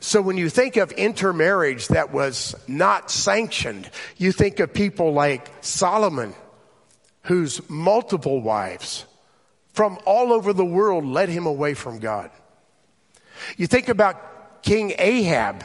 So 0.00 0.22
when 0.22 0.38
you 0.38 0.48
think 0.48 0.76
of 0.76 0.92
intermarriage 0.92 1.88
that 1.88 2.10
was 2.10 2.54
not 2.66 3.10
sanctioned, 3.10 3.90
you 4.16 4.32
think 4.32 4.60
of 4.60 4.72
people 4.72 5.12
like 5.12 5.50
Solomon, 5.60 6.34
whose 7.22 7.68
multiple 7.68 8.40
wives 8.40 9.04
from 9.78 9.96
all 10.04 10.32
over 10.32 10.52
the 10.52 10.64
world 10.64 11.06
led 11.06 11.28
him 11.28 11.46
away 11.46 11.72
from 11.72 12.00
God. 12.00 12.32
You 13.56 13.68
think 13.68 13.88
about 13.88 14.60
King 14.64 14.92
Ahab, 14.98 15.62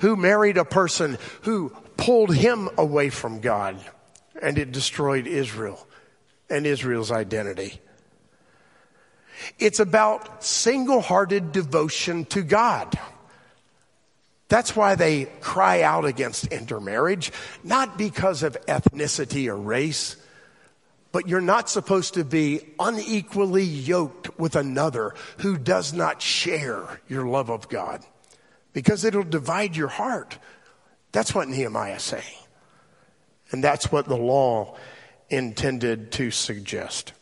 who 0.00 0.16
married 0.16 0.58
a 0.58 0.66
person 0.66 1.16
who 1.40 1.70
pulled 1.96 2.34
him 2.34 2.68
away 2.76 3.08
from 3.08 3.40
God, 3.40 3.82
and 4.42 4.58
it 4.58 4.70
destroyed 4.70 5.26
Israel 5.26 5.86
and 6.50 6.66
Israel's 6.66 7.10
identity. 7.10 7.80
It's 9.58 9.80
about 9.80 10.44
single 10.44 11.00
hearted 11.00 11.52
devotion 11.52 12.26
to 12.26 12.42
God. 12.42 12.98
That's 14.50 14.76
why 14.76 14.94
they 14.94 15.24
cry 15.40 15.80
out 15.80 16.04
against 16.04 16.48
intermarriage, 16.48 17.32
not 17.64 17.96
because 17.96 18.42
of 18.42 18.58
ethnicity 18.66 19.48
or 19.48 19.56
race, 19.56 20.18
but 21.12 21.28
you're 21.28 21.42
not 21.42 21.68
supposed 21.68 22.14
to 22.14 22.24
be 22.24 22.60
unequally 22.80 23.62
yoked 23.62 24.38
with 24.38 24.56
another 24.56 25.14
who 25.38 25.58
does 25.58 25.92
not 25.92 26.22
share 26.22 27.00
your 27.06 27.26
love 27.26 27.50
of 27.50 27.68
God 27.68 28.02
because 28.72 29.04
it'll 29.04 29.22
divide 29.22 29.76
your 29.76 29.88
heart. 29.88 30.38
That's 31.12 31.34
what 31.34 31.48
Nehemiah 31.48 31.96
is 31.96 32.02
saying. 32.02 32.24
And 33.50 33.62
that's 33.62 33.92
what 33.92 34.06
the 34.06 34.16
law 34.16 34.76
intended 35.28 36.10
to 36.12 36.30
suggest. 36.30 37.12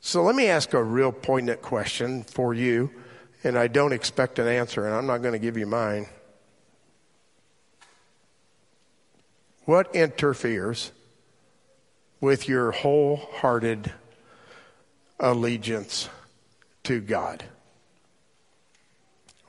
So 0.00 0.22
let 0.22 0.36
me 0.36 0.46
ask 0.46 0.72
a 0.72 0.82
real 0.82 1.12
poignant 1.12 1.60
question 1.60 2.22
for 2.22 2.54
you, 2.54 2.90
and 3.44 3.58
I 3.58 3.66
don't 3.66 3.92
expect 3.92 4.38
an 4.38 4.46
answer, 4.46 4.86
and 4.86 4.94
I'm 4.94 5.06
not 5.06 5.18
going 5.18 5.32
to 5.32 5.38
give 5.38 5.56
you 5.58 5.66
mine. 5.66 6.06
What 9.64 9.94
interferes 9.94 10.92
with 12.20 12.48
your 12.48 12.70
wholehearted 12.72 13.92
allegiance 15.18 16.08
to 16.84 17.00
God? 17.00 17.44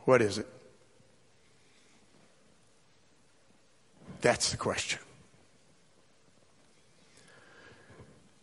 What 0.06 0.22
is 0.22 0.38
it? 0.38 0.48
That's 4.22 4.52
the 4.52 4.58
question. 4.58 5.00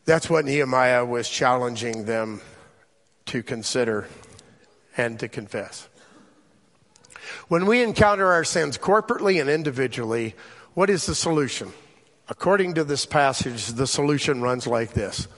That's 0.04 0.30
what 0.30 0.44
Nehemiah 0.44 1.04
was 1.04 1.28
challenging 1.28 2.06
them 2.06 2.40
to 3.26 3.42
consider 3.42 4.08
and 4.96 5.20
to 5.20 5.28
confess. 5.28 5.88
When 7.48 7.66
we 7.66 7.82
encounter 7.82 8.26
our 8.26 8.44
sins 8.44 8.78
corporately 8.78 9.40
and 9.40 9.50
individually, 9.50 10.34
what 10.74 10.90
is 10.90 11.06
the 11.06 11.14
solution? 11.14 11.72
According 12.28 12.74
to 12.74 12.84
this 12.84 13.06
passage, 13.06 13.66
the 13.66 13.86
solution 13.86 14.42
runs 14.42 14.66
like 14.66 14.92
this 14.92 15.28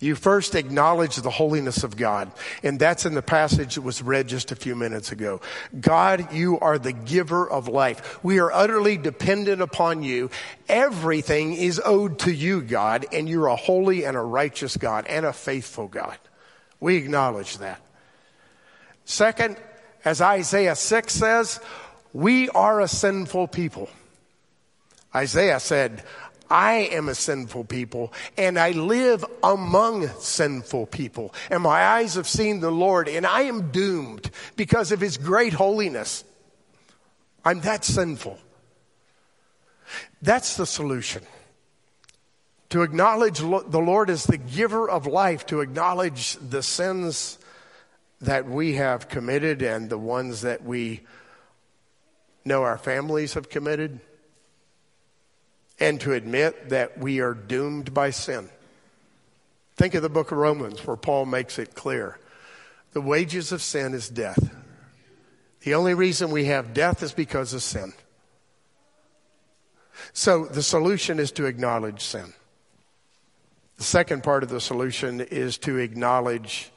you 0.00 0.14
first 0.14 0.54
acknowledge 0.54 1.16
the 1.16 1.30
holiness 1.30 1.82
of 1.82 1.96
God. 1.96 2.30
And 2.62 2.78
that's 2.78 3.04
in 3.04 3.14
the 3.14 3.22
passage 3.22 3.74
that 3.74 3.82
was 3.82 4.00
read 4.00 4.28
just 4.28 4.52
a 4.52 4.56
few 4.56 4.76
minutes 4.76 5.10
ago. 5.10 5.40
God, 5.78 6.32
you 6.32 6.58
are 6.60 6.78
the 6.78 6.92
giver 6.92 7.48
of 7.48 7.66
life. 7.66 8.22
We 8.22 8.38
are 8.38 8.52
utterly 8.52 8.96
dependent 8.96 9.60
upon 9.60 10.04
you. 10.04 10.30
Everything 10.68 11.52
is 11.54 11.80
owed 11.84 12.20
to 12.20 12.32
you, 12.32 12.62
God, 12.62 13.06
and 13.12 13.28
you're 13.28 13.48
a 13.48 13.56
holy 13.56 14.04
and 14.04 14.16
a 14.16 14.20
righteous 14.20 14.76
God 14.76 15.04
and 15.08 15.26
a 15.26 15.32
faithful 15.32 15.88
God. 15.88 16.16
We 16.78 16.96
acknowledge 16.96 17.58
that. 17.58 17.80
Second, 19.04 19.56
as 20.04 20.20
Isaiah 20.20 20.76
6 20.76 21.12
says, 21.12 21.60
we 22.12 22.48
are 22.50 22.80
a 22.80 22.88
sinful 22.88 23.48
people. 23.48 23.90
Isaiah 25.12 25.58
said, 25.58 26.04
I 26.50 26.88
am 26.92 27.08
a 27.08 27.14
sinful 27.14 27.64
people 27.64 28.12
and 28.36 28.58
I 28.58 28.70
live 28.70 29.24
among 29.42 30.08
sinful 30.20 30.86
people. 30.86 31.34
And 31.50 31.62
my 31.62 31.82
eyes 31.82 32.14
have 32.14 32.28
seen 32.28 32.60
the 32.60 32.70
Lord 32.70 33.08
and 33.08 33.26
I 33.26 33.42
am 33.42 33.70
doomed 33.70 34.30
because 34.56 34.92
of 34.92 35.00
his 35.00 35.18
great 35.18 35.52
holiness. 35.52 36.24
I'm 37.44 37.60
that 37.60 37.84
sinful. 37.84 38.38
That's 40.22 40.56
the 40.56 40.66
solution. 40.66 41.22
To 42.70 42.82
acknowledge 42.82 43.38
the 43.38 43.80
Lord 43.80 44.10
as 44.10 44.24
the 44.24 44.36
giver 44.36 44.88
of 44.88 45.06
life, 45.06 45.46
to 45.46 45.60
acknowledge 45.60 46.36
the 46.36 46.62
sins 46.62 47.38
that 48.20 48.46
we 48.46 48.74
have 48.74 49.08
committed 49.08 49.62
and 49.62 49.88
the 49.88 49.98
ones 49.98 50.42
that 50.42 50.64
we 50.64 51.00
know 52.44 52.62
our 52.62 52.78
families 52.78 53.34
have 53.34 53.48
committed 53.48 54.00
and 55.80 56.00
to 56.00 56.12
admit 56.12 56.70
that 56.70 56.98
we 56.98 57.20
are 57.20 57.34
doomed 57.34 57.94
by 57.94 58.10
sin. 58.10 58.48
Think 59.76 59.94
of 59.94 60.02
the 60.02 60.08
book 60.08 60.32
of 60.32 60.38
Romans 60.38 60.84
where 60.86 60.96
Paul 60.96 61.26
makes 61.26 61.58
it 61.58 61.74
clear. 61.74 62.18
The 62.92 63.00
wages 63.00 63.52
of 63.52 63.62
sin 63.62 63.94
is 63.94 64.08
death. 64.08 64.54
The 65.60 65.74
only 65.74 65.94
reason 65.94 66.30
we 66.30 66.46
have 66.46 66.74
death 66.74 67.02
is 67.02 67.12
because 67.12 67.52
of 67.52 67.62
sin. 67.62 67.92
So 70.12 70.46
the 70.46 70.62
solution 70.62 71.18
is 71.18 71.30
to 71.32 71.46
acknowledge 71.46 72.02
sin. 72.02 72.32
The 73.76 73.84
second 73.84 74.24
part 74.24 74.42
of 74.42 74.48
the 74.48 74.60
solution 74.60 75.20
is 75.20 75.58
to 75.58 75.76
acknowledge 75.76 76.70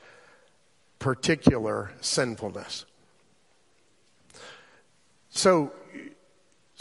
particular 0.99 1.91
sinfulness. 2.01 2.85
So 5.29 5.73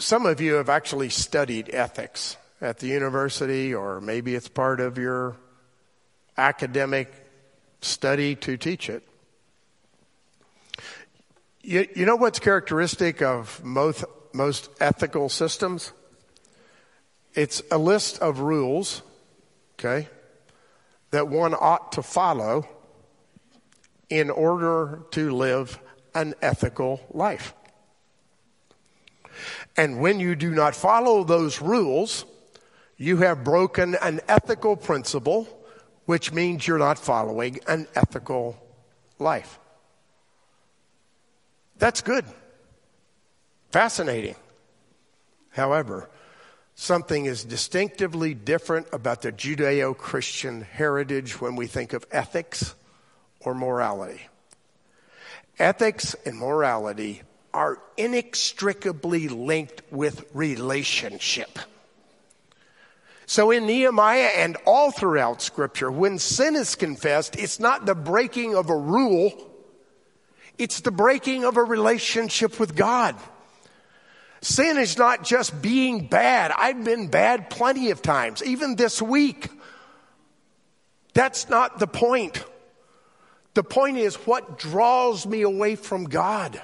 some 0.01 0.25
of 0.25 0.41
you 0.41 0.55
have 0.55 0.69
actually 0.69 1.09
studied 1.09 1.69
ethics 1.73 2.35
at 2.59 2.79
the 2.79 2.87
university, 2.87 3.73
or 3.73 4.01
maybe 4.01 4.35
it's 4.35 4.47
part 4.47 4.79
of 4.79 4.97
your 4.97 5.37
academic 6.37 7.13
study 7.81 8.35
to 8.35 8.57
teach 8.57 8.89
it. 8.89 9.07
You, 11.61 11.87
you 11.95 12.05
know 12.05 12.15
what's 12.15 12.39
characteristic 12.39 13.21
of 13.21 13.63
most, 13.63 14.03
most 14.33 14.69
ethical 14.79 15.29
systems? 15.29 15.93
It's 17.35 17.61
a 17.71 17.77
list 17.77 18.19
of 18.19 18.39
rules, 18.39 19.03
okay, 19.79 20.07
that 21.11 21.27
one 21.27 21.53
ought 21.53 21.91
to 21.93 22.01
follow 22.01 22.67
in 24.09 24.29
order 24.29 25.03
to 25.11 25.31
live 25.31 25.79
an 26.15 26.33
ethical 26.41 27.01
life. 27.11 27.53
And 29.77 29.99
when 29.99 30.19
you 30.19 30.35
do 30.35 30.51
not 30.51 30.75
follow 30.75 31.23
those 31.23 31.61
rules, 31.61 32.25
you 32.97 33.17
have 33.17 33.43
broken 33.43 33.95
an 33.95 34.21
ethical 34.27 34.75
principle, 34.75 35.47
which 36.05 36.31
means 36.31 36.67
you're 36.67 36.77
not 36.77 36.99
following 36.99 37.59
an 37.67 37.87
ethical 37.95 38.57
life. 39.17 39.59
That's 41.77 42.01
good. 42.01 42.25
Fascinating. 43.71 44.35
However, 45.49 46.09
something 46.75 47.25
is 47.25 47.43
distinctively 47.43 48.33
different 48.33 48.87
about 48.91 49.21
the 49.21 49.31
Judeo 49.31 49.97
Christian 49.97 50.61
heritage 50.61 51.39
when 51.41 51.55
we 51.55 51.67
think 51.67 51.93
of 51.93 52.05
ethics 52.11 52.75
or 53.39 53.55
morality. 53.55 54.21
Ethics 55.57 56.15
and 56.25 56.37
morality 56.37 57.21
are 57.53 57.79
inextricably 57.97 59.27
linked 59.27 59.81
with 59.91 60.25
relationship. 60.33 61.59
So 63.25 63.51
in 63.51 63.65
Nehemiah 63.65 64.31
and 64.35 64.57
all 64.65 64.91
throughout 64.91 65.41
scripture, 65.41 65.89
when 65.89 66.19
sin 66.19 66.55
is 66.55 66.75
confessed, 66.75 67.37
it's 67.37 67.59
not 67.59 67.85
the 67.85 67.95
breaking 67.95 68.55
of 68.55 68.69
a 68.69 68.75
rule, 68.75 69.31
it's 70.57 70.81
the 70.81 70.91
breaking 70.91 71.45
of 71.45 71.57
a 71.57 71.63
relationship 71.63 72.59
with 72.59 72.75
God. 72.75 73.15
Sin 74.41 74.77
is 74.77 74.97
not 74.97 75.23
just 75.23 75.61
being 75.61 76.07
bad. 76.07 76.51
I've 76.57 76.83
been 76.83 77.07
bad 77.07 77.49
plenty 77.49 77.91
of 77.91 78.01
times, 78.01 78.43
even 78.43 78.75
this 78.75 79.01
week. 79.01 79.49
That's 81.13 81.47
not 81.47 81.79
the 81.79 81.87
point. 81.87 82.43
The 83.53 83.63
point 83.63 83.97
is 83.97 84.15
what 84.15 84.57
draws 84.57 85.25
me 85.25 85.41
away 85.43 85.75
from 85.75 86.05
God 86.05 86.61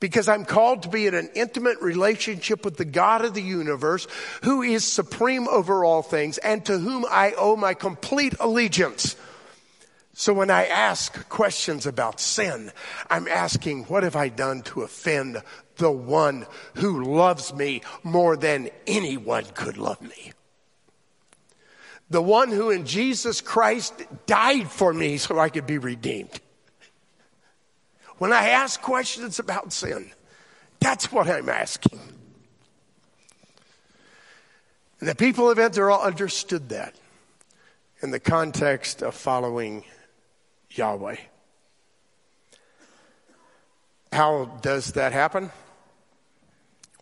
because 0.00 0.28
I'm 0.28 0.46
called 0.46 0.82
to 0.82 0.88
be 0.88 1.06
in 1.06 1.14
an 1.14 1.30
intimate 1.34 1.80
relationship 1.80 2.64
with 2.64 2.76
the 2.78 2.84
God 2.86 3.24
of 3.24 3.34
the 3.34 3.42
universe 3.42 4.06
who 4.42 4.62
is 4.62 4.84
supreme 4.84 5.46
over 5.48 5.84
all 5.84 6.02
things 6.02 6.38
and 6.38 6.64
to 6.64 6.78
whom 6.78 7.04
I 7.08 7.34
owe 7.36 7.56
my 7.56 7.74
complete 7.74 8.34
allegiance. 8.40 9.14
So 10.14 10.34
when 10.34 10.50
I 10.50 10.66
ask 10.66 11.28
questions 11.28 11.86
about 11.86 12.20
sin, 12.20 12.72
I'm 13.08 13.28
asking, 13.28 13.84
what 13.84 14.02
have 14.02 14.16
I 14.16 14.28
done 14.28 14.62
to 14.62 14.82
offend 14.82 15.42
the 15.76 15.90
one 15.90 16.46
who 16.74 17.04
loves 17.04 17.54
me 17.54 17.82
more 18.02 18.36
than 18.36 18.70
anyone 18.86 19.44
could 19.54 19.78
love 19.78 20.00
me? 20.02 20.32
The 22.10 22.20
one 22.20 22.50
who 22.50 22.70
in 22.70 22.86
Jesus 22.86 23.40
Christ 23.40 23.94
died 24.26 24.68
for 24.68 24.92
me 24.92 25.16
so 25.16 25.38
I 25.38 25.48
could 25.48 25.66
be 25.66 25.78
redeemed. 25.78 26.40
When 28.20 28.34
I 28.34 28.50
ask 28.50 28.82
questions 28.82 29.38
about 29.38 29.72
sin, 29.72 30.12
that's 30.78 31.10
what 31.10 31.26
I'm 31.26 31.48
asking. 31.48 31.98
And 35.00 35.08
the 35.08 35.14
people 35.14 35.50
of 35.50 35.58
Israel 35.58 35.98
understood 35.98 36.68
that 36.68 36.94
in 38.02 38.10
the 38.10 38.20
context 38.20 39.00
of 39.00 39.14
following 39.14 39.84
Yahweh. 40.68 41.16
How 44.12 44.58
does 44.60 44.92
that 44.92 45.14
happen? 45.14 45.50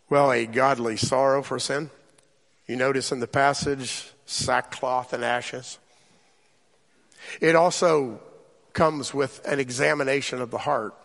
Well, 0.09 0.31
a 0.31 0.45
godly 0.45 0.95
sorrow 0.95 1.43
for 1.43 1.59
sin. 1.59 1.89
You 2.65 2.77
notice 2.77 3.11
in 3.11 3.19
the 3.19 3.27
passage, 3.27 4.09
sackcloth 4.25 5.11
and 5.11 5.25
ashes. 5.25 5.79
It 7.41 7.57
also 7.57 8.21
comes 8.71 9.13
with 9.13 9.45
an 9.45 9.59
examination 9.59 10.39
of 10.39 10.49
the 10.49 10.59
heart. 10.59 10.95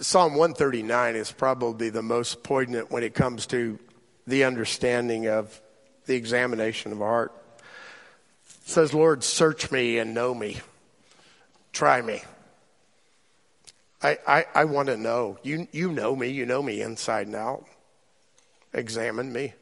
Psalm 0.00 0.32
139 0.34 1.16
is 1.16 1.30
probably 1.30 1.90
the 1.90 2.02
most 2.02 2.42
poignant 2.42 2.90
when 2.90 3.02
it 3.02 3.14
comes 3.14 3.46
to 3.48 3.78
the 4.26 4.44
understanding 4.44 5.28
of 5.28 5.60
the 6.06 6.14
examination 6.14 6.92
of 6.92 6.98
heart. 6.98 7.32
It 8.64 8.68
says, 8.68 8.94
Lord, 8.94 9.22
search 9.22 9.70
me 9.70 9.98
and 9.98 10.14
know 10.14 10.34
me. 10.34 10.60
Try 11.72 12.00
me. 12.00 12.22
I, 14.02 14.18
I, 14.26 14.46
I 14.54 14.64
want 14.64 14.88
to 14.88 14.96
know. 14.96 15.38
You, 15.42 15.68
you 15.72 15.92
know 15.92 16.16
me. 16.16 16.28
You 16.28 16.46
know 16.46 16.62
me 16.62 16.80
inside 16.80 17.26
and 17.26 17.36
out. 17.36 17.66
Examine 18.72 19.30
me. 19.30 19.52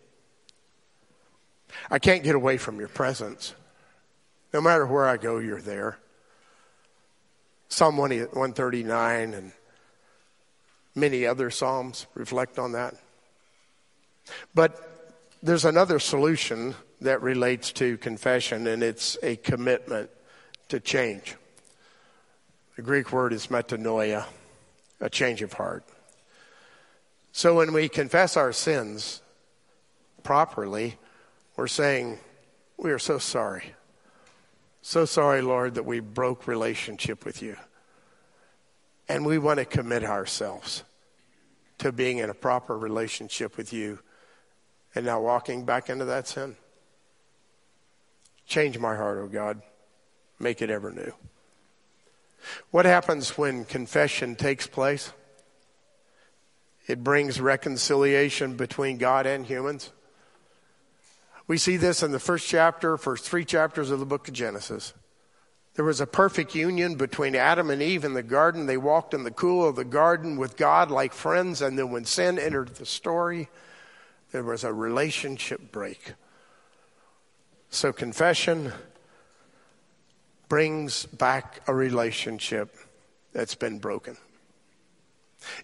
I 1.91 1.99
can't 1.99 2.23
get 2.23 2.37
away 2.37 2.57
from 2.57 2.79
your 2.79 2.89
presence. 2.89 3.55
No 4.53 4.61
matter 4.61 4.87
where 4.87 5.09
I 5.09 5.17
go, 5.17 5.39
you're 5.39 5.61
there. 5.61 5.99
Psalm 7.69 7.97
139 7.97 9.35
and 9.35 9.53
many 10.95 11.27
other 11.27 11.51
Psalms 11.51 12.07
reflect 12.15 12.59
on 12.59 12.73
that. 12.73 12.95
But 14.55 15.15
there's 15.43 15.65
another 15.65 15.99
solution 15.99 16.75
that 17.01 17.23
relates 17.23 17.73
to 17.73 17.97
confession, 17.99 18.67
and 18.67 18.83
it's 18.83 19.17
a 19.23 19.37
commitment 19.37 20.11
to 20.69 20.81
change. 20.81 21.37
The 22.77 22.83
Greek 22.83 23.13
word 23.13 23.33
is 23.33 23.49
metanoia, 23.49 24.27
a 25.01 25.11
change 25.11 25.43
of 25.43 25.55
heart. 25.55 25.85
So 27.33 27.55
when 27.55 27.73
we 27.73 27.89
confess 27.89 28.37
our 28.37 28.53
sins 28.53 29.23
properly, 30.23 30.97
we're 31.57 31.69
saying, 31.69 32.19
We 32.77 32.91
are 32.91 32.99
so 32.99 33.19
sorry. 33.19 33.75
So 34.83 35.05
sorry, 35.05 35.43
Lord, 35.43 35.75
that 35.75 35.85
we 35.85 36.01
broke 36.01 36.47
relationship 36.47 37.25
with 37.25 37.43
you. 37.43 37.57
And 39.11 39.27
we 39.27 39.39
want 39.39 39.59
to 39.59 39.65
commit 39.65 40.05
ourselves 40.05 40.85
to 41.79 41.91
being 41.91 42.19
in 42.19 42.31
a 42.31 42.35
proper 42.35 42.79
relationship 42.79 43.57
with 43.57 43.73
you 43.73 43.99
and 44.95 45.05
now 45.05 45.21
walking 45.21 45.65
back 45.65 45.91
into 45.91 46.05
that 46.05 46.29
sin. 46.29 46.55
Change 48.47 48.79
my 48.79 48.95
heart, 48.95 49.19
O 49.19 49.23
oh 49.23 49.27
God. 49.27 49.63
Make 50.39 50.63
it 50.63 50.71
ever 50.71 50.93
new. 50.93 51.13
What 52.71 52.85
happens 52.85 53.37
when 53.37 53.65
confession 53.65 54.37
takes 54.37 54.69
place? 54.69 55.13
It 56.87 57.03
brings 57.03 57.41
reconciliation 57.41 58.55
between 58.55 58.97
God 58.97 59.27
and 59.27 59.45
humans. 59.45 59.91
We 61.49 61.59
see 61.59 61.77
this 61.77 62.05
in 62.05 62.13
the 62.13 62.21
first 62.21 62.47
chapter, 62.47 62.97
first 62.97 63.25
three 63.25 63.45
chapters 63.45 63.91
of 63.91 63.99
the 63.99 64.07
book 64.07 64.29
of 64.29 64.35
Genesis. 64.35 64.95
There 65.75 65.85
was 65.85 66.01
a 66.01 66.07
perfect 66.07 66.55
union 66.55 66.97
between 66.97 67.37
Adam 67.37 67.71
and 67.71 67.81
Eve 67.81 68.05
in 68.05 68.15
the 68.15 68.23
garden. 68.23 68.67
They 68.67 68.77
walked 68.77 69.15
in 69.15 69.23
the 69.23 69.31
cool 69.31 69.69
of 69.69 69.77
the 69.77 69.85
garden 69.85 70.37
with 70.37 70.57
God 70.57 70.91
like 70.91 71.13
friends, 71.13 71.63
and 71.63 71.79
then 71.79 71.91
when 71.91 72.05
sin 72.05 72.39
entered 72.39 72.75
the 72.75 72.87
story, 72.87 73.49
there 74.33 74.43
was 74.43 74.65
a 74.65 74.73
relationship 74.73 75.73
break. 75.73 76.15
So 77.71 77.93
confession 77.93 78.73
brings 80.49 81.07
back 81.07 81.61
a 81.69 81.75
relationship 81.75 82.75
that's 83.33 83.55
been 83.55 83.79
broken. 83.79 84.17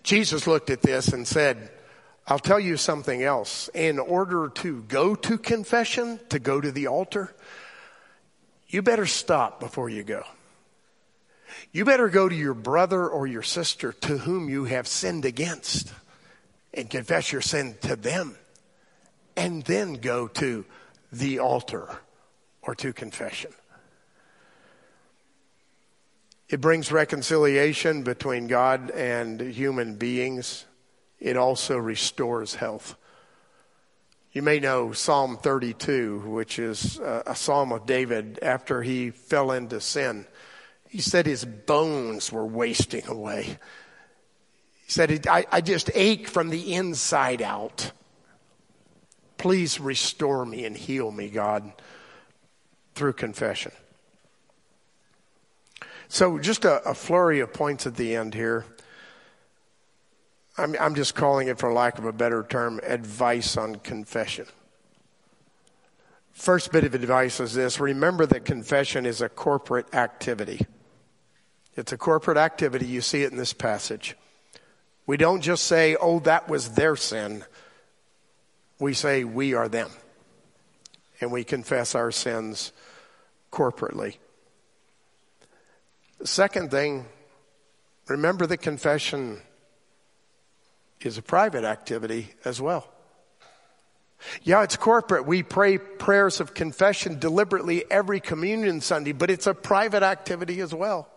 Jesus 0.05 0.47
looked 0.47 0.71
at 0.71 0.83
this 0.83 1.09
and 1.09 1.27
said, 1.27 1.71
I'll 2.29 2.39
tell 2.39 2.61
you 2.61 2.77
something 2.77 3.23
else. 3.23 3.69
In 3.75 3.99
order 3.99 4.49
to 4.49 4.83
go 4.83 5.15
to 5.17 5.39
confession, 5.39 6.21
to 6.29 6.39
go 6.39 6.61
to 6.61 6.73
the 6.73 6.87
altar, 6.87 7.35
you 8.77 8.83
better 8.83 9.07
stop 9.07 9.59
before 9.59 9.89
you 9.89 10.03
go. 10.05 10.23
You 11.73 11.87
better 11.87 12.11
go 12.11 12.29
to 12.29 12.35
your 12.35 12.53
brother 12.53 13.09
or 13.09 13.27
your 13.27 13.43
sister 13.43 13.95
to 14.03 14.19
whom 14.19 14.51
you 14.51 14.65
have 14.65 14.87
sinned 14.87 15.25
against 15.25 15.95
and 16.75 16.91
confess 16.91 17.33
your 17.33 17.41
sin 17.41 17.77
to 17.81 17.97
them 17.97 18.37
and 19.35 19.63
then 19.63 19.95
go 19.95 20.29
to 20.29 20.67
the 21.11 21.39
altar 21.39 21.89
or 22.61 22.75
to 22.75 22.93
confession. 22.93 23.51
It 26.51 26.61
brings 26.61 26.93
reconciliation 26.93 28.03
between 28.03 28.47
God 28.47 28.91
and 28.91 29.41
human 29.41 29.95
beings. 29.95 30.67
It 31.19 31.39
also 31.39 31.79
restores 31.79 32.57
health. 32.57 32.95
You 34.37 34.43
may 34.43 34.61
know 34.61 34.93
Psalm 34.93 35.39
32, 35.39 36.19
which 36.27 36.59
is 36.59 36.99
a 36.99 37.35
psalm 37.35 37.73
of 37.73 37.87
David 37.87 38.39
after 38.43 38.83
he 38.83 39.09
fell 39.09 39.51
into 39.51 39.81
sin. 39.81 40.27
He 40.91 41.01
said 41.01 41.25
his 41.25 41.47
bones 41.47 42.31
were 42.31 42.45
wasting 42.45 43.07
away. 43.07 43.45
He 44.85 44.93
said, 44.93 45.27
I, 45.27 45.47
I 45.51 45.63
just 45.63 45.91
ache 45.95 46.29
from 46.29 46.51
the 46.51 46.75
inside 46.75 47.41
out. 47.41 47.93
Please 49.39 49.81
restore 49.81 50.45
me 50.45 50.67
and 50.67 50.77
heal 50.77 51.11
me, 51.11 51.31
God, 51.31 51.73
through 52.95 53.15
confession. 53.15 53.73
So, 56.09 56.39
just 56.39 56.67
a, 56.67 56.87
a 56.87 56.93
flurry 56.93 57.41
of 57.41 57.55
points 57.55 57.87
at 57.87 57.97
the 57.97 58.15
end 58.15 58.35
here. 58.35 58.67
I'm, 60.59 60.75
I'm 60.81 60.95
just 60.95 61.15
calling 61.15 61.49
it, 61.49 61.59
for 61.59 61.73
lack 61.73 61.99
of 61.99 62.05
a 62.05 62.13
better 62.13 62.43
term, 62.49 62.81
advice 62.83 63.57
on 63.57 63.77
confession. 63.77 64.47
First 66.33 66.73
bit 66.73 66.85
of 66.85 66.95
advice 66.95 67.41
is 67.41 67.55
this 67.55 67.81
remember 67.81 68.27
that 68.27 68.45
confession 68.45 69.07
is 69.07 69.21
a 69.21 69.29
corporate 69.29 69.95
activity. 69.95 70.67
It's 71.77 71.93
a 71.93 71.99
corporate 71.99 72.39
activity. 72.39 72.87
You 72.87 73.01
see 73.01 73.23
it 73.23 73.33
in 73.33 73.39
this 73.39 73.53
passage. 73.53 74.17
We 75.07 75.17
don't 75.17 75.41
just 75.41 75.65
say, 75.65 75.97
oh, 75.97 76.21
that 76.21 76.49
was 76.49 76.73
their 76.73 76.97
sin. 76.97 77.45
We 78.79 78.93
say, 78.93 79.25
we 79.25 79.55
are 79.55 79.69
them. 79.69 79.91
And 81.21 81.33
we 81.33 81.45
confess 81.45 81.95
our 81.95 82.11
sins 82.11 82.73
corporately. 83.53 84.17
Second 86.25 86.71
thing, 86.71 87.07
remember 88.09 88.47
that 88.47 88.59
confession 88.59 89.41
is 91.01 91.19
a 91.19 91.23
private 91.23 91.65
activity 91.65 92.35
as 92.45 92.61
well. 92.61 92.89
Yeah, 94.43 94.63
it's 94.63 94.77
corporate. 94.77 95.27
We 95.27 95.43
pray 95.43 95.79
prayers 95.79 96.41
of 96.41 96.55
confession 96.55 97.19
deliberately 97.19 97.85
every 97.91 98.21
communion 98.21 98.81
Sunday, 98.81 99.13
but 99.13 99.31
it's 99.31 99.47
a 99.47 99.55
private 99.55 100.03
activity 100.03 100.61
as 100.61 100.75
well. 100.75 101.09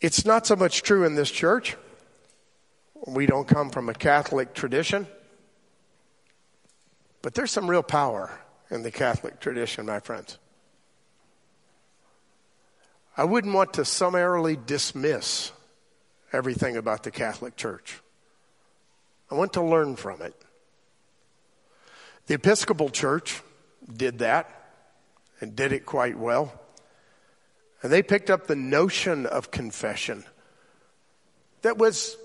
It's 0.00 0.24
not 0.24 0.46
so 0.46 0.56
much 0.56 0.82
true 0.82 1.04
in 1.04 1.14
this 1.14 1.30
church. 1.30 1.76
We 3.06 3.26
don't 3.26 3.46
come 3.46 3.70
from 3.70 3.88
a 3.88 3.94
Catholic 3.94 4.54
tradition. 4.54 5.06
But 7.22 7.34
there's 7.34 7.50
some 7.50 7.70
real 7.70 7.82
power 7.82 8.36
in 8.70 8.82
the 8.82 8.90
Catholic 8.90 9.38
tradition, 9.38 9.86
my 9.86 10.00
friends. 10.00 10.38
I 13.16 13.24
wouldn't 13.24 13.54
want 13.54 13.74
to 13.74 13.84
summarily 13.84 14.56
dismiss 14.56 15.52
everything 16.32 16.76
about 16.76 17.02
the 17.02 17.10
Catholic 17.10 17.56
Church. 17.56 18.00
I 19.30 19.34
want 19.34 19.54
to 19.54 19.62
learn 19.62 19.96
from 19.96 20.22
it. 20.22 20.34
The 22.26 22.34
Episcopal 22.34 22.90
Church 22.90 23.42
did 23.94 24.18
that 24.18 24.48
and 25.40 25.56
did 25.56 25.72
it 25.72 25.86
quite 25.86 26.18
well. 26.18 26.52
And 27.82 27.92
they 27.92 28.02
picked 28.02 28.30
up 28.30 28.46
the 28.46 28.56
notion 28.56 29.26
of 29.26 29.50
confession 29.50 30.24
that 31.62 31.78
was 31.78 32.16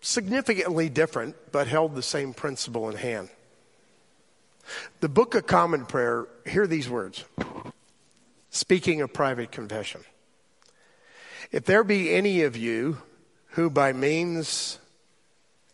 significantly 0.00 0.88
different, 0.88 1.36
but 1.52 1.66
held 1.66 1.94
the 1.94 2.02
same 2.02 2.32
principle 2.32 2.88
in 2.88 2.96
hand. 2.96 3.28
The 5.00 5.08
Book 5.08 5.34
of 5.34 5.46
Common 5.46 5.84
Prayer, 5.84 6.26
hear 6.46 6.66
these 6.66 6.88
words. 6.88 7.24
Speaking 8.50 9.00
of 9.00 9.12
private 9.12 9.52
confession. 9.52 10.02
If 11.52 11.64
there 11.64 11.84
be 11.84 12.14
any 12.14 12.42
of 12.42 12.56
you 12.56 12.98
who 13.56 13.70
by 13.70 13.90
means 13.90 14.78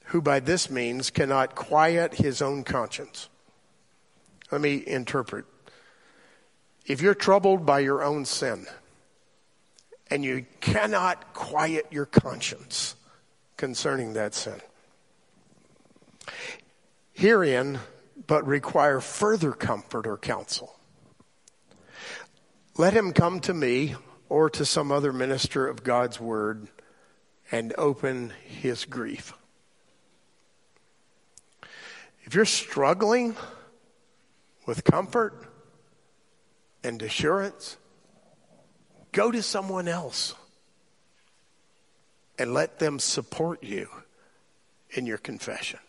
who 0.07 0.23
by 0.23 0.39
this 0.39 0.71
means 0.71 1.11
cannot 1.11 1.57
quiet 1.57 2.15
his 2.15 2.41
own 2.41 2.63
conscience. 2.63 3.29
Let 4.53 4.61
me 4.61 4.85
interpret. 4.87 5.47
If 6.87 7.03
you're 7.03 7.17
troubled 7.17 7.67
by 7.67 7.81
your 7.81 8.05
own 8.05 8.25
sin 8.25 8.67
and 10.09 10.25
you 10.25 10.47
cannot 10.61 11.35
quiet 11.35 11.87
your 11.91 12.07
conscience 12.07 12.95
concerning 13.57 14.13
that 14.13 14.35
sin, 14.35 14.61
herein 17.13 17.81
but 18.29 18.47
require 18.47 19.01
further 19.01 19.51
comfort 19.51 20.07
or 20.07 20.19
counsel. 20.19 20.77
Let 22.77 22.93
him 22.93 23.13
come 23.13 23.41
to 23.41 23.53
me 23.53 23.97
or 24.29 24.49
to 24.51 24.65
some 24.65 24.93
other 24.93 25.13
minister 25.13 25.67
of 25.67 25.83
God's 25.83 26.21
word 26.21 26.69
and 27.53 27.75
open 27.77 28.33
his 28.47 28.87
grief. 28.87 29.35
If 32.25 32.35
you're 32.35 32.47
struggling 32.47 33.37
with 34.65 34.85
comfort 34.85 35.35
and 36.83 37.01
assurance, 37.03 37.77
go 39.13 39.31
to 39.31 39.43
someone 39.43 39.87
else 39.87 40.35
and 42.39 42.55
let 42.55 42.79
them 42.79 42.99
support 42.99 43.63
you 43.63 43.89
in 44.91 45.05
your 45.05 45.19
confession. 45.19 45.81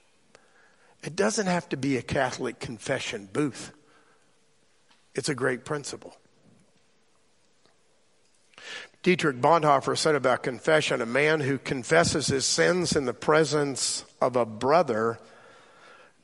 It 1.01 1.15
doesn't 1.15 1.47
have 1.47 1.69
to 1.69 1.77
be 1.77 1.97
a 1.97 2.01
Catholic 2.01 2.59
confession 2.59 3.29
booth. 3.31 3.71
It's 5.15 5.29
a 5.29 5.35
great 5.35 5.63
principle. 5.63 6.17
Dietrich 9.03 9.41
Bonhoeffer 9.41 9.97
said 9.97 10.15
about 10.15 10.43
confession 10.43 11.01
a 11.01 11.05
man 11.05 11.41
who 11.41 11.57
confesses 11.57 12.27
his 12.27 12.45
sins 12.45 12.95
in 12.95 13.03
the 13.03 13.13
presence 13.13 14.05
of 14.21 14.37
a 14.37 14.45
brother 14.45 15.19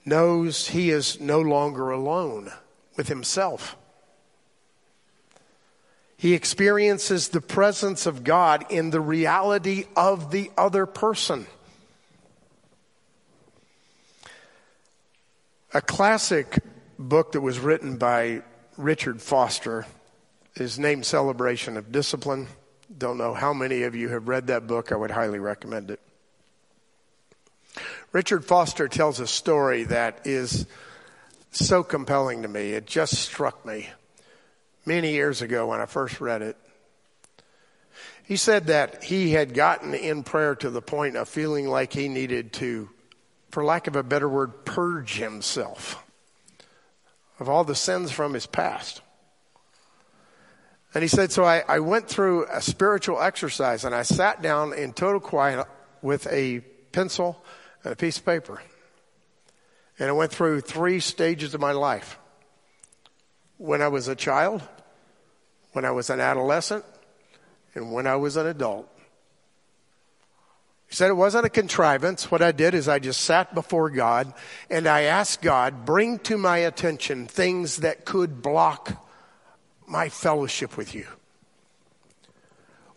knows 0.06 0.70
he 0.70 0.90
is 0.90 1.20
no 1.20 1.42
longer 1.42 1.92
alone 1.92 2.54
with 2.96 3.10
himself. 3.10 3.76
He 6.16 6.34
experiences 6.34 7.30
the 7.30 7.42
presence 7.42 8.06
of 8.06 8.24
God 8.24 8.66
in 8.70 8.92
the 8.92 9.02
reality 9.02 9.86
of 9.98 10.32
the 10.32 10.50
other 10.58 10.86
person. 10.86 11.48
A 15.74 15.82
classic 15.82 16.60
book 16.98 17.34
that 17.34 17.42
was 17.42 17.60
written 17.60 17.98
by 17.98 18.42
Richard 18.78 19.22
Foster 19.22 19.86
is 20.56 20.80
named 20.80 21.06
Celebration 21.06 21.76
of 21.76 21.92
Discipline. 21.92 22.48
Don't 22.98 23.18
know 23.18 23.34
how 23.34 23.54
many 23.54 23.84
of 23.84 23.96
you 23.96 24.10
have 24.10 24.28
read 24.28 24.48
that 24.48 24.66
book. 24.66 24.92
I 24.92 24.96
would 24.96 25.12
highly 25.12 25.40
recommend 25.40 25.92
it. 25.92 26.00
Richard 28.12 28.44
Foster 28.44 28.88
tells 28.88 29.20
a 29.20 29.28
story 29.28 29.84
that 29.84 30.22
is 30.26 30.66
so 31.52 31.84
compelling 31.84 32.42
to 32.42 32.48
me. 32.48 32.72
It 32.72 32.88
just 32.88 33.14
struck 33.14 33.64
me 33.66 33.90
many 34.86 35.14
years 35.14 35.44
ago 35.44 35.68
when 35.68 35.80
I 35.80 35.86
first 35.86 36.20
read 36.20 36.42
it. 36.42 36.58
He 38.24 38.38
said 38.38 38.68
that 38.68 39.04
he 39.04 39.32
had 39.32 39.54
gotten 39.54 39.94
in 39.94 40.24
prayer 40.24 40.56
to 40.56 40.70
the 40.70 40.82
point 40.82 41.16
of 41.16 41.30
feeling 41.30 41.68
like 41.68 41.94
he 41.94 42.08
needed 42.08 42.54
to, 42.54 42.90
for 43.52 43.64
lack 43.64 43.88
of 43.88 43.96
a 43.96 44.04
better 44.04 44.30
word, 44.30 44.66
purge 44.66 45.18
himself 45.18 46.04
of 47.40 47.50
all 47.50 47.64
the 47.64 47.76
sins 47.76 48.12
from 48.12 48.34
his 48.34 48.46
past. 48.46 49.02
And 50.94 51.04
he 51.04 51.08
said, 51.08 51.32
So 51.32 51.44
I, 51.44 51.64
I 51.68 51.80
went 51.80 52.08
through 52.08 52.46
a 52.52 52.62
spiritual 52.62 53.22
exercise 53.22 53.86
and 53.86 53.94
I 53.94 54.02
sat 54.04 54.42
down 54.42 54.74
in 54.74 54.94
total 54.94 55.20
quiet 55.20 55.68
with 56.02 56.28
a 56.28 56.62
pencil 56.92 57.44
and 57.84 57.94
a 57.94 57.96
piece 57.96 58.18
of 58.18 58.26
paper. 58.26 58.62
And 60.00 60.10
I 60.10 60.14
went 60.14 60.32
through 60.32 60.62
three 60.62 61.00
stages 61.00 61.54
of 61.54 61.62
my 61.62 61.74
life. 61.74 62.18
When 63.58 63.82
I 63.82 63.90
was 63.90 64.08
a 64.08 64.16
child, 64.16 64.64
when 65.74 65.86
I 65.86 65.92
was 65.92 66.10
an 66.10 66.22
adolescent, 66.22 66.86
and 67.76 67.92
when 67.92 68.08
I 68.08 68.16
was 68.16 68.38
an 68.38 68.48
adult. 68.48 68.90
He 70.88 70.96
said 70.96 71.10
it 71.10 71.16
wasn't 71.16 71.46
a 71.46 71.50
contrivance. 71.50 72.32
What 72.32 72.42
I 72.42 72.52
did 72.52 72.74
is 72.74 72.88
I 72.88 72.98
just 72.98 73.22
sat 73.22 73.54
before 73.54 73.92
God 73.92 74.34
and 74.72 74.88
I 74.88 75.02
asked 75.02 75.44
God, 75.44 75.86
bring 75.86 76.18
to 76.20 76.38
my 76.38 76.58
attention 76.60 77.28
things 77.28 77.78
that 77.78 78.06
could 78.06 78.42
block 78.42 79.09
my 79.90 80.10
fellowship 80.10 80.78
with 80.78 80.94
you. 80.94 81.08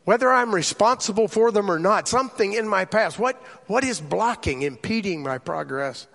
Whether 0.04 0.32
I'm 0.32 0.54
responsible 0.54 1.28
for 1.28 1.52
them 1.52 1.70
or 1.70 1.78
not, 1.78 2.08
something 2.08 2.52
in 2.52 2.66
my 2.66 2.84
past, 2.84 3.18
what, 3.18 3.36
what 3.66 3.84
is 3.84 4.00
blocking, 4.00 4.62
impeding 4.62 5.22
my 5.22 5.38
progress? 5.38 6.08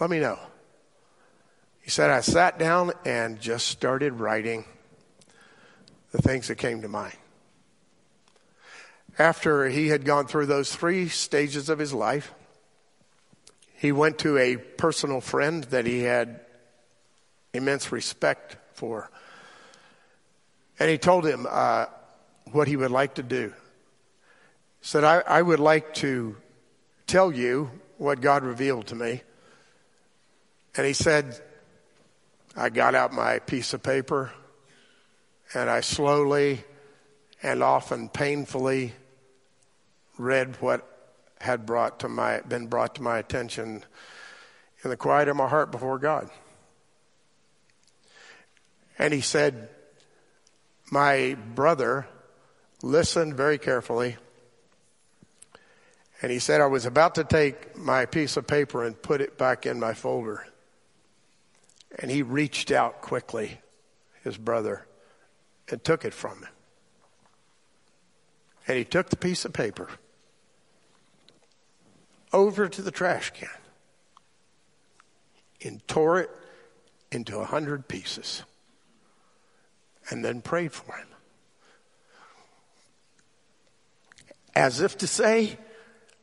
Let 0.00 0.10
me 0.10 0.18
know. 0.18 0.38
He 1.80 1.90
said, 1.90 2.10
I 2.10 2.20
sat 2.20 2.58
down 2.58 2.92
and 3.04 3.40
just 3.40 3.68
started 3.68 4.14
writing 4.14 4.64
the 6.10 6.20
things 6.20 6.48
that 6.48 6.56
came 6.56 6.82
to 6.82 6.88
mind. 6.88 7.16
After 9.18 9.68
he 9.68 9.88
had 9.88 10.04
gone 10.04 10.26
through 10.26 10.46
those 10.46 10.74
three 10.74 11.08
stages 11.08 11.68
of 11.68 11.78
his 11.78 11.94
life, 11.94 12.34
he 13.74 13.92
went 13.92 14.18
to 14.18 14.36
a 14.36 14.56
personal 14.56 15.20
friend 15.20 15.64
that 15.64 15.86
he 15.86 16.00
had 16.00 16.40
immense 17.54 17.92
respect 17.92 18.56
for. 18.74 19.10
And 20.78 20.90
he 20.90 20.98
told 20.98 21.26
him 21.26 21.46
uh, 21.48 21.86
what 22.52 22.68
he 22.68 22.76
would 22.76 22.90
like 22.90 23.14
to 23.14 23.22
do. 23.22 23.52
He 24.80 24.86
said, 24.86 25.04
I, 25.04 25.20
I 25.20 25.42
would 25.42 25.60
like 25.60 25.94
to 25.94 26.36
tell 27.06 27.32
you 27.32 27.70
what 27.98 28.20
God 28.20 28.44
revealed 28.44 28.88
to 28.88 28.94
me. 28.94 29.22
And 30.76 30.86
he 30.86 30.92
said, 30.92 31.40
I 32.54 32.68
got 32.68 32.94
out 32.94 33.12
my 33.12 33.38
piece 33.38 33.72
of 33.72 33.82
paper 33.82 34.32
and 35.54 35.70
I 35.70 35.80
slowly 35.80 36.64
and 37.42 37.62
often 37.62 38.08
painfully 38.08 38.92
read 40.18 40.56
what 40.60 40.86
had 41.40 41.66
brought 41.66 42.00
to 42.00 42.08
my, 42.08 42.40
been 42.40 42.66
brought 42.66 42.94
to 42.96 43.02
my 43.02 43.18
attention 43.18 43.84
in 44.82 44.90
the 44.90 44.96
quiet 44.96 45.28
of 45.28 45.36
my 45.36 45.48
heart 45.48 45.70
before 45.70 45.98
God. 45.98 46.30
And 48.98 49.12
he 49.12 49.20
said, 49.20 49.68
My 50.90 51.36
brother 51.54 52.06
listened 52.82 53.34
very 53.34 53.58
carefully. 53.58 54.16
And 56.22 56.32
he 56.32 56.38
said, 56.38 56.60
I 56.60 56.66
was 56.66 56.86
about 56.86 57.16
to 57.16 57.24
take 57.24 57.76
my 57.76 58.06
piece 58.06 58.36
of 58.36 58.46
paper 58.46 58.84
and 58.84 59.00
put 59.00 59.20
it 59.20 59.36
back 59.36 59.66
in 59.66 59.78
my 59.78 59.92
folder. 59.92 60.46
And 61.98 62.10
he 62.10 62.22
reached 62.22 62.70
out 62.70 63.00
quickly, 63.00 63.60
his 64.22 64.36
brother, 64.36 64.86
and 65.68 65.82
took 65.82 66.04
it 66.04 66.14
from 66.14 66.38
him. 66.38 66.48
And 68.68 68.78
he 68.78 68.84
took 68.84 69.10
the 69.10 69.16
piece 69.16 69.44
of 69.44 69.52
paper 69.52 69.88
over 72.32 72.68
to 72.68 72.82
the 72.82 72.90
trash 72.90 73.30
can 73.30 73.48
and 75.64 75.86
tore 75.86 76.20
it 76.20 76.30
into 77.10 77.38
a 77.38 77.44
hundred 77.44 77.88
pieces 77.88 78.42
and 80.10 80.24
then 80.24 80.40
prayed 80.40 80.72
for 80.72 80.94
him. 80.94 81.06
As 84.54 84.80
if 84.80 84.96
to 84.98 85.06
say, 85.06 85.58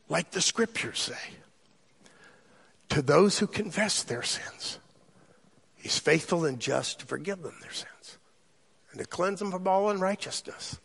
like 0.10 0.32
the 0.32 0.42
scriptures 0.42 1.00
say, 1.00 1.34
to 2.90 3.02
those 3.02 3.40
who 3.40 3.48
confess 3.48 4.04
their 4.04 4.24
sins, 4.24 4.80
he's 5.76 6.00
faithful 6.00 6.46
and 6.46 6.60
just 6.60 7.00
to 7.00 7.06
forgive 7.06 7.42
them 7.42 7.56
their 7.62 7.72
sins 7.72 8.18
and 8.92 9.00
to 9.00 9.06
cleanse 9.06 9.40
them 9.40 9.52
from 9.52 9.68
all 9.68 9.90
unrighteousness. 9.90 10.80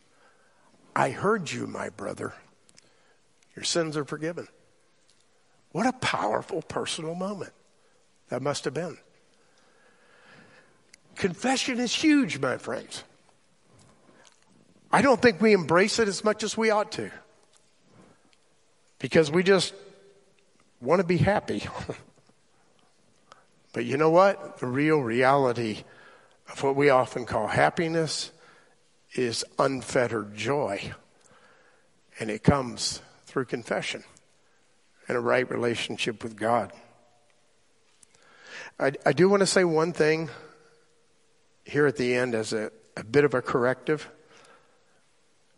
I 0.96 1.10
heard 1.10 1.50
you, 1.50 1.66
my 1.66 1.90
brother. 1.90 2.34
Your 3.54 3.64
sins 3.64 3.96
are 3.96 4.04
forgiven. 4.04 4.48
What 5.72 5.86
a 5.86 5.92
powerful 5.92 6.62
personal 6.62 7.14
moment 7.14 7.52
that 8.30 8.42
must 8.42 8.64
have 8.64 8.74
been. 8.74 8.98
Confession 11.18 11.80
is 11.80 11.92
huge, 11.92 12.38
my 12.38 12.58
friends. 12.58 13.02
I 14.92 15.02
don't 15.02 15.20
think 15.20 15.40
we 15.40 15.52
embrace 15.52 15.98
it 15.98 16.06
as 16.06 16.22
much 16.22 16.44
as 16.44 16.56
we 16.56 16.70
ought 16.70 16.92
to 16.92 17.10
because 19.00 19.28
we 19.30 19.42
just 19.42 19.74
want 20.80 21.00
to 21.00 21.06
be 21.06 21.16
happy. 21.16 21.64
but 23.72 23.84
you 23.84 23.96
know 23.96 24.10
what? 24.10 24.60
The 24.60 24.68
real 24.68 25.00
reality 25.00 25.82
of 26.50 26.62
what 26.62 26.76
we 26.76 26.88
often 26.88 27.26
call 27.26 27.48
happiness 27.48 28.30
is 29.14 29.44
unfettered 29.58 30.36
joy. 30.36 30.92
And 32.20 32.30
it 32.30 32.44
comes 32.44 33.02
through 33.26 33.46
confession 33.46 34.04
and 35.08 35.16
a 35.16 35.20
right 35.20 35.50
relationship 35.50 36.22
with 36.22 36.36
God. 36.36 36.72
I, 38.78 38.92
I 39.04 39.12
do 39.12 39.28
want 39.28 39.40
to 39.40 39.46
say 39.46 39.64
one 39.64 39.92
thing 39.92 40.30
here 41.68 41.86
at 41.86 41.96
the 41.96 42.14
end 42.14 42.34
as 42.34 42.52
a, 42.52 42.70
a 42.96 43.04
bit 43.04 43.24
of 43.24 43.34
a 43.34 43.42
corrective. 43.42 44.08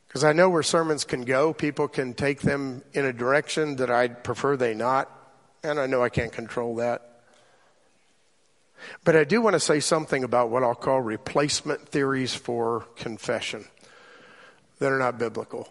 Because 0.06 0.24
I 0.24 0.32
know 0.32 0.50
where 0.50 0.62
sermons 0.62 1.04
can 1.04 1.22
go. 1.22 1.52
People 1.52 1.86
can 1.86 2.14
take 2.14 2.40
them 2.40 2.82
in 2.92 3.04
a 3.04 3.12
direction 3.12 3.76
that 3.76 3.90
I'd 3.90 4.24
prefer 4.24 4.56
they 4.56 4.74
not. 4.74 5.10
And 5.62 5.78
I 5.78 5.86
know 5.86 6.02
I 6.02 6.08
can't 6.08 6.32
control 6.32 6.76
that. 6.76 7.22
But 9.04 9.14
I 9.14 9.24
do 9.24 9.40
want 9.40 9.54
to 9.54 9.60
say 9.60 9.78
something 9.78 10.24
about 10.24 10.50
what 10.50 10.62
I'll 10.62 10.74
call 10.74 11.00
replacement 11.00 11.88
theories 11.88 12.34
for 12.34 12.86
confession 12.96 13.66
that 14.78 14.90
are 14.90 14.98
not 14.98 15.18
biblical 15.18 15.68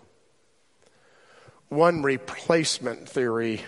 one 1.69 2.02
replacement 2.02 3.08
theory 3.08 3.62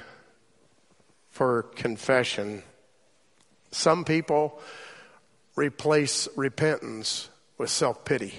for 1.30 1.64
confession. 1.64 2.64
Some 3.72 4.04
people 4.04 4.60
replace 5.56 6.28
repentance 6.36 7.30
with 7.58 7.70
self 7.70 8.06
pity. 8.06 8.34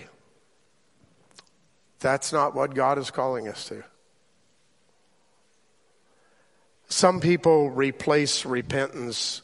That's 2.01 2.33
not 2.33 2.55
what 2.55 2.75
God 2.75 2.99
is 2.99 3.11
calling 3.11 3.49
us 3.49 3.69
to. 3.69 3.85
Some 6.89 7.21
people 7.21 7.71
replace 7.71 8.45
repentance 8.45 9.43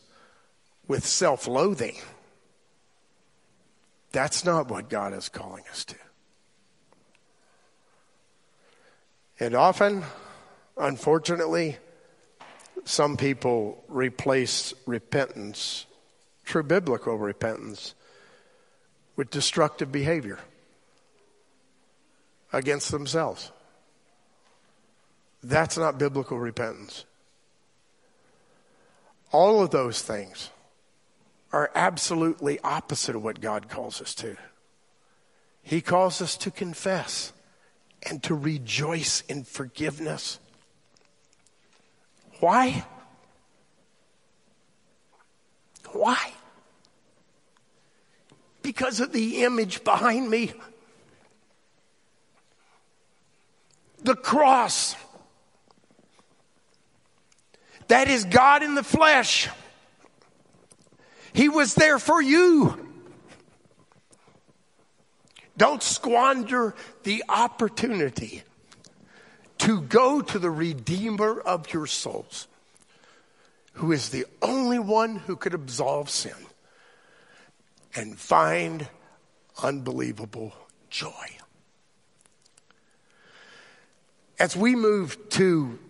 with 0.87 1.07
self 1.07 1.47
loathing. 1.47 1.97
That's 4.13 4.45
not 4.45 4.69
what 4.71 4.89
God 4.89 5.13
is 5.13 5.29
calling 5.29 5.65
us 5.71 5.85
to. 5.87 5.97
And 9.41 9.55
often, 9.55 10.03
unfortunately, 10.77 11.77
some 12.85 13.17
people 13.17 13.85
replace 13.89 14.75
repentance, 14.87 15.87
true 16.49 16.63
biblical 16.63 17.17
repentance, 17.19 17.95
with 19.17 19.31
destructive 19.31 19.93
behavior 19.93 20.39
against 22.53 22.91
themselves. 22.91 23.53
That's 25.43 25.77
not 25.77 25.99
biblical 25.99 26.39
repentance. 26.39 27.05
All 29.31 29.63
of 29.63 29.71
those 29.71 30.01
things 30.01 30.49
are 31.53 31.71
absolutely 31.75 32.59
opposite 32.61 33.15
of 33.15 33.23
what 33.23 33.43
God 33.43 33.69
calls 33.69 34.01
us 34.01 34.15
to. 34.17 34.37
He 35.63 35.83
calls 35.83 36.23
us 36.23 36.37
to 36.39 36.51
confess 36.51 37.35
and 38.09 38.23
to 38.23 38.35
rejoice 38.35 39.23
in 39.29 39.45
forgiveness. 39.45 40.39
Why? 42.41 42.87
Why? 45.93 46.33
Because 48.69 49.01
of 49.01 49.13
the 49.13 49.45
image 49.45 49.83
behind 49.83 50.29
me. 50.29 50.53
The 54.03 54.15
cross. 54.15 54.95
That 57.87 58.09
is 58.09 58.27
God 58.27 58.63
in 58.63 58.75
the 58.75 58.83
flesh. 58.83 59.49
He 61.33 61.49
was 61.49 61.77
there 61.77 61.99
for 61.99 62.21
you. 62.21 62.87
Don't 65.57 65.83
squander 65.83 66.75
the 67.05 67.25
opportunity 67.27 68.43
to 69.57 69.81
go 69.81 70.21
to 70.21 70.39
the 70.39 70.51
Redeemer 70.51 71.41
of 71.41 71.73
your 71.73 71.87
souls, 71.87 72.49
who 73.73 73.93
is 73.93 74.11
the 74.11 74.27
only 74.43 74.79
one 74.79 75.17
who 75.17 75.37
could 75.37 75.55
absolve 75.55 76.11
sin 76.11 76.35
and 77.99 78.17
find 78.17 78.87
unbelievable 79.61 80.53
joy. 80.89 81.11
As 84.39 84.57
we 84.57 84.77
move 84.77 85.19
to 85.31 85.81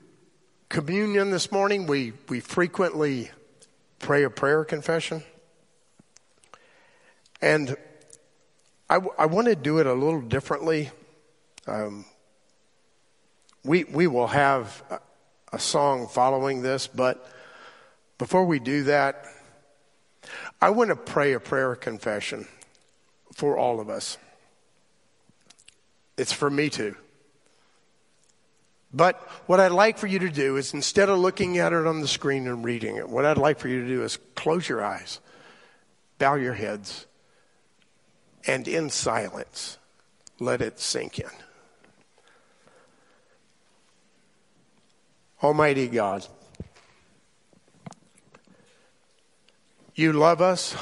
communion 0.71 1.31
this 1.31 1.53
morning, 1.53 1.87
we, 1.87 2.15
we 2.31 2.41
frequently 2.41 3.31
pray 3.99 4.23
a 4.23 4.31
prayer 4.31 4.65
confession. 4.65 5.23
And 7.43 7.77
I, 8.89 8.95
w- 8.95 9.15
I 9.19 9.27
want 9.27 9.49
to 9.49 9.55
do 9.55 9.77
it 9.77 9.87
a 9.87 9.93
little 9.93 10.23
differently. 10.23 10.91
Um, 11.67 12.07
we, 13.65 13.85
we 13.85 14.07
will 14.07 14.29
have 14.29 14.83
a, 14.89 14.99
a 15.57 15.59
song 15.59 16.09
following 16.09 16.63
this, 16.63 16.87
but 16.87 17.31
before 18.17 18.47
we 18.47 18.61
do 18.61 18.85
that, 18.85 19.27
I 20.61 20.71
want 20.71 20.91
to 20.91 20.97
pray 20.97 21.33
a 21.33 21.41
prayer 21.41 21.77
confession 21.77 22.49
for 23.33 23.57
all 23.57 23.81
of 23.81 23.89
us. 23.89 24.19
It's 26.17 26.33
for 26.33 26.51
me 26.51 26.69
too. 26.69 26.97
But 28.93 29.17
what 29.47 29.61
I'd 29.61 29.73
like 29.73 29.99
for 29.99 30.07
you 30.07 30.19
to 30.21 30.31
do 30.31 30.57
is 30.57 30.75
instead 30.75 31.09
of 31.09 31.19
looking 31.19 31.59
at 31.59 31.73
it 31.73 31.87
on 31.87 32.01
the 32.01 32.09
screen 32.09 32.49
and 32.49 32.65
reading 32.65 32.97
it, 32.97 33.09
what 33.09 33.25
I'd 33.25 33.39
like 33.39 33.59
for 33.59 33.69
you 33.69 33.83
to 33.83 33.87
do 33.87 34.03
is 34.03 34.19
close 34.35 34.69
your 34.69 34.83
eyes, 34.85 35.21
bow 36.19 36.35
your 36.35 36.55
heads, 36.55 37.07
and 38.47 38.67
in 38.67 38.89
silence, 38.89 39.79
let 40.41 40.63
it 40.63 40.81
sink 40.81 41.19
in. 41.19 41.31
Almighty 45.43 45.87
God, 45.87 46.27
you 49.99 50.13
love 50.13 50.41
us, 50.41 50.77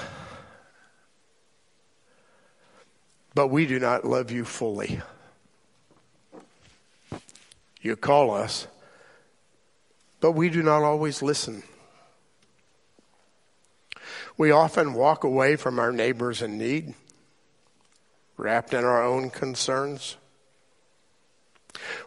but 3.35 3.47
we 3.47 3.65
do 3.65 3.79
not 3.79 4.05
love 4.05 4.31
you 4.31 4.45
fully. 4.45 5.01
You 7.81 7.97
call 7.97 8.31
us, 8.31 8.67
but 10.21 10.33
we 10.33 10.51
do 10.51 10.63
not 10.63 10.83
always 10.83 11.23
listen. 11.23 11.63
We 14.37 14.51
often 14.51 14.93
walk 14.93 15.25
away 15.25 15.57
from 15.57 15.79
our 15.79 15.93
neighbors 15.93 16.43
in 16.43 16.59
need, 16.59 16.93
wrapped 18.37 18.75
in 18.75 18.85
our 18.85 19.03
own 19.03 19.31
concerns. 19.31 20.19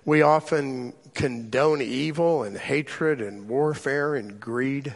We 0.05 0.21
often 0.21 0.93
condone 1.15 1.81
evil 1.81 2.43
and 2.43 2.55
hatred 2.55 3.19
and 3.19 3.49
warfare 3.49 4.13
and 4.13 4.39
greed. 4.39 4.93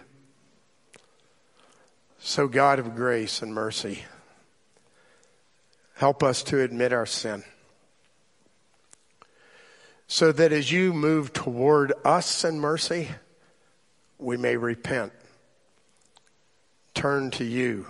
So, 2.26 2.48
God 2.48 2.80
of 2.80 2.96
grace 2.96 3.42
and 3.42 3.54
mercy, 3.54 4.06
help 5.96 6.24
us 6.24 6.42
to 6.44 6.62
admit 6.62 6.94
our 6.94 7.06
sin 7.06 7.44
so 10.08 10.32
that 10.32 10.54
as 10.54 10.72
you 10.72 10.94
move 10.94 11.34
toward 11.34 11.92
us 12.06 12.46
in 12.46 12.62
mercy, 12.62 13.10
we 14.20 14.38
may 14.38 14.56
repent, 14.56 15.12
turn 16.94 17.30
to 17.32 17.44
you, 17.44 17.88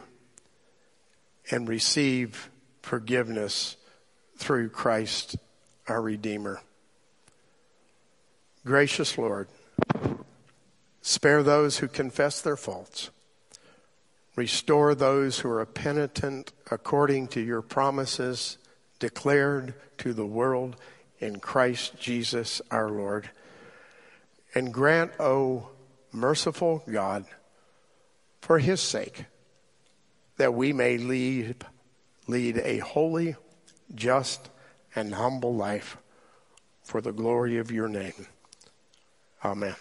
and 1.52 1.70
receive 1.70 2.50
forgiveness 2.82 3.78
through 4.38 4.70
Christ 4.70 5.36
our 5.88 6.02
Redeemer. 6.02 6.60
Gracious 8.66 9.16
Lord, 9.16 9.48
spare 11.04 11.44
those 11.44 11.78
who 11.78 11.88
confess 11.88 12.42
their 12.42 12.58
faults. 12.58 13.12
Restore 14.36 14.96
those 14.96 15.40
who 15.40 15.50
are 15.50 15.66
penitent 15.66 16.52
according 16.72 17.28
to 17.30 17.40
your 17.40 17.62
promises 17.62 18.58
declared 19.00 19.76
to 20.00 20.14
the 20.14 20.26
world 20.26 20.76
in 21.20 21.40
Christ 21.40 22.00
Jesus 22.00 22.62
our 22.72 22.90
Lord. 22.90 23.30
And 24.56 24.74
grant, 24.74 25.12
O 25.20 25.26
oh, 25.26 25.70
merciful 26.12 26.84
God, 26.92 27.26
for 28.42 28.60
his 28.60 28.82
sake, 28.82 29.26
that 30.38 30.54
we 30.54 30.74
may 30.74 30.98
lead, 30.98 31.66
lead 32.28 32.58
a 32.58 32.80
holy, 32.80 33.36
just, 33.94 34.50
and 34.96 35.14
humble 35.14 35.56
life 35.56 35.98
for 36.84 37.02
the 37.02 37.14
glory 37.14 37.58
of 37.58 37.72
your 37.72 37.88
name. 37.88 38.28
Amen. 39.44 39.76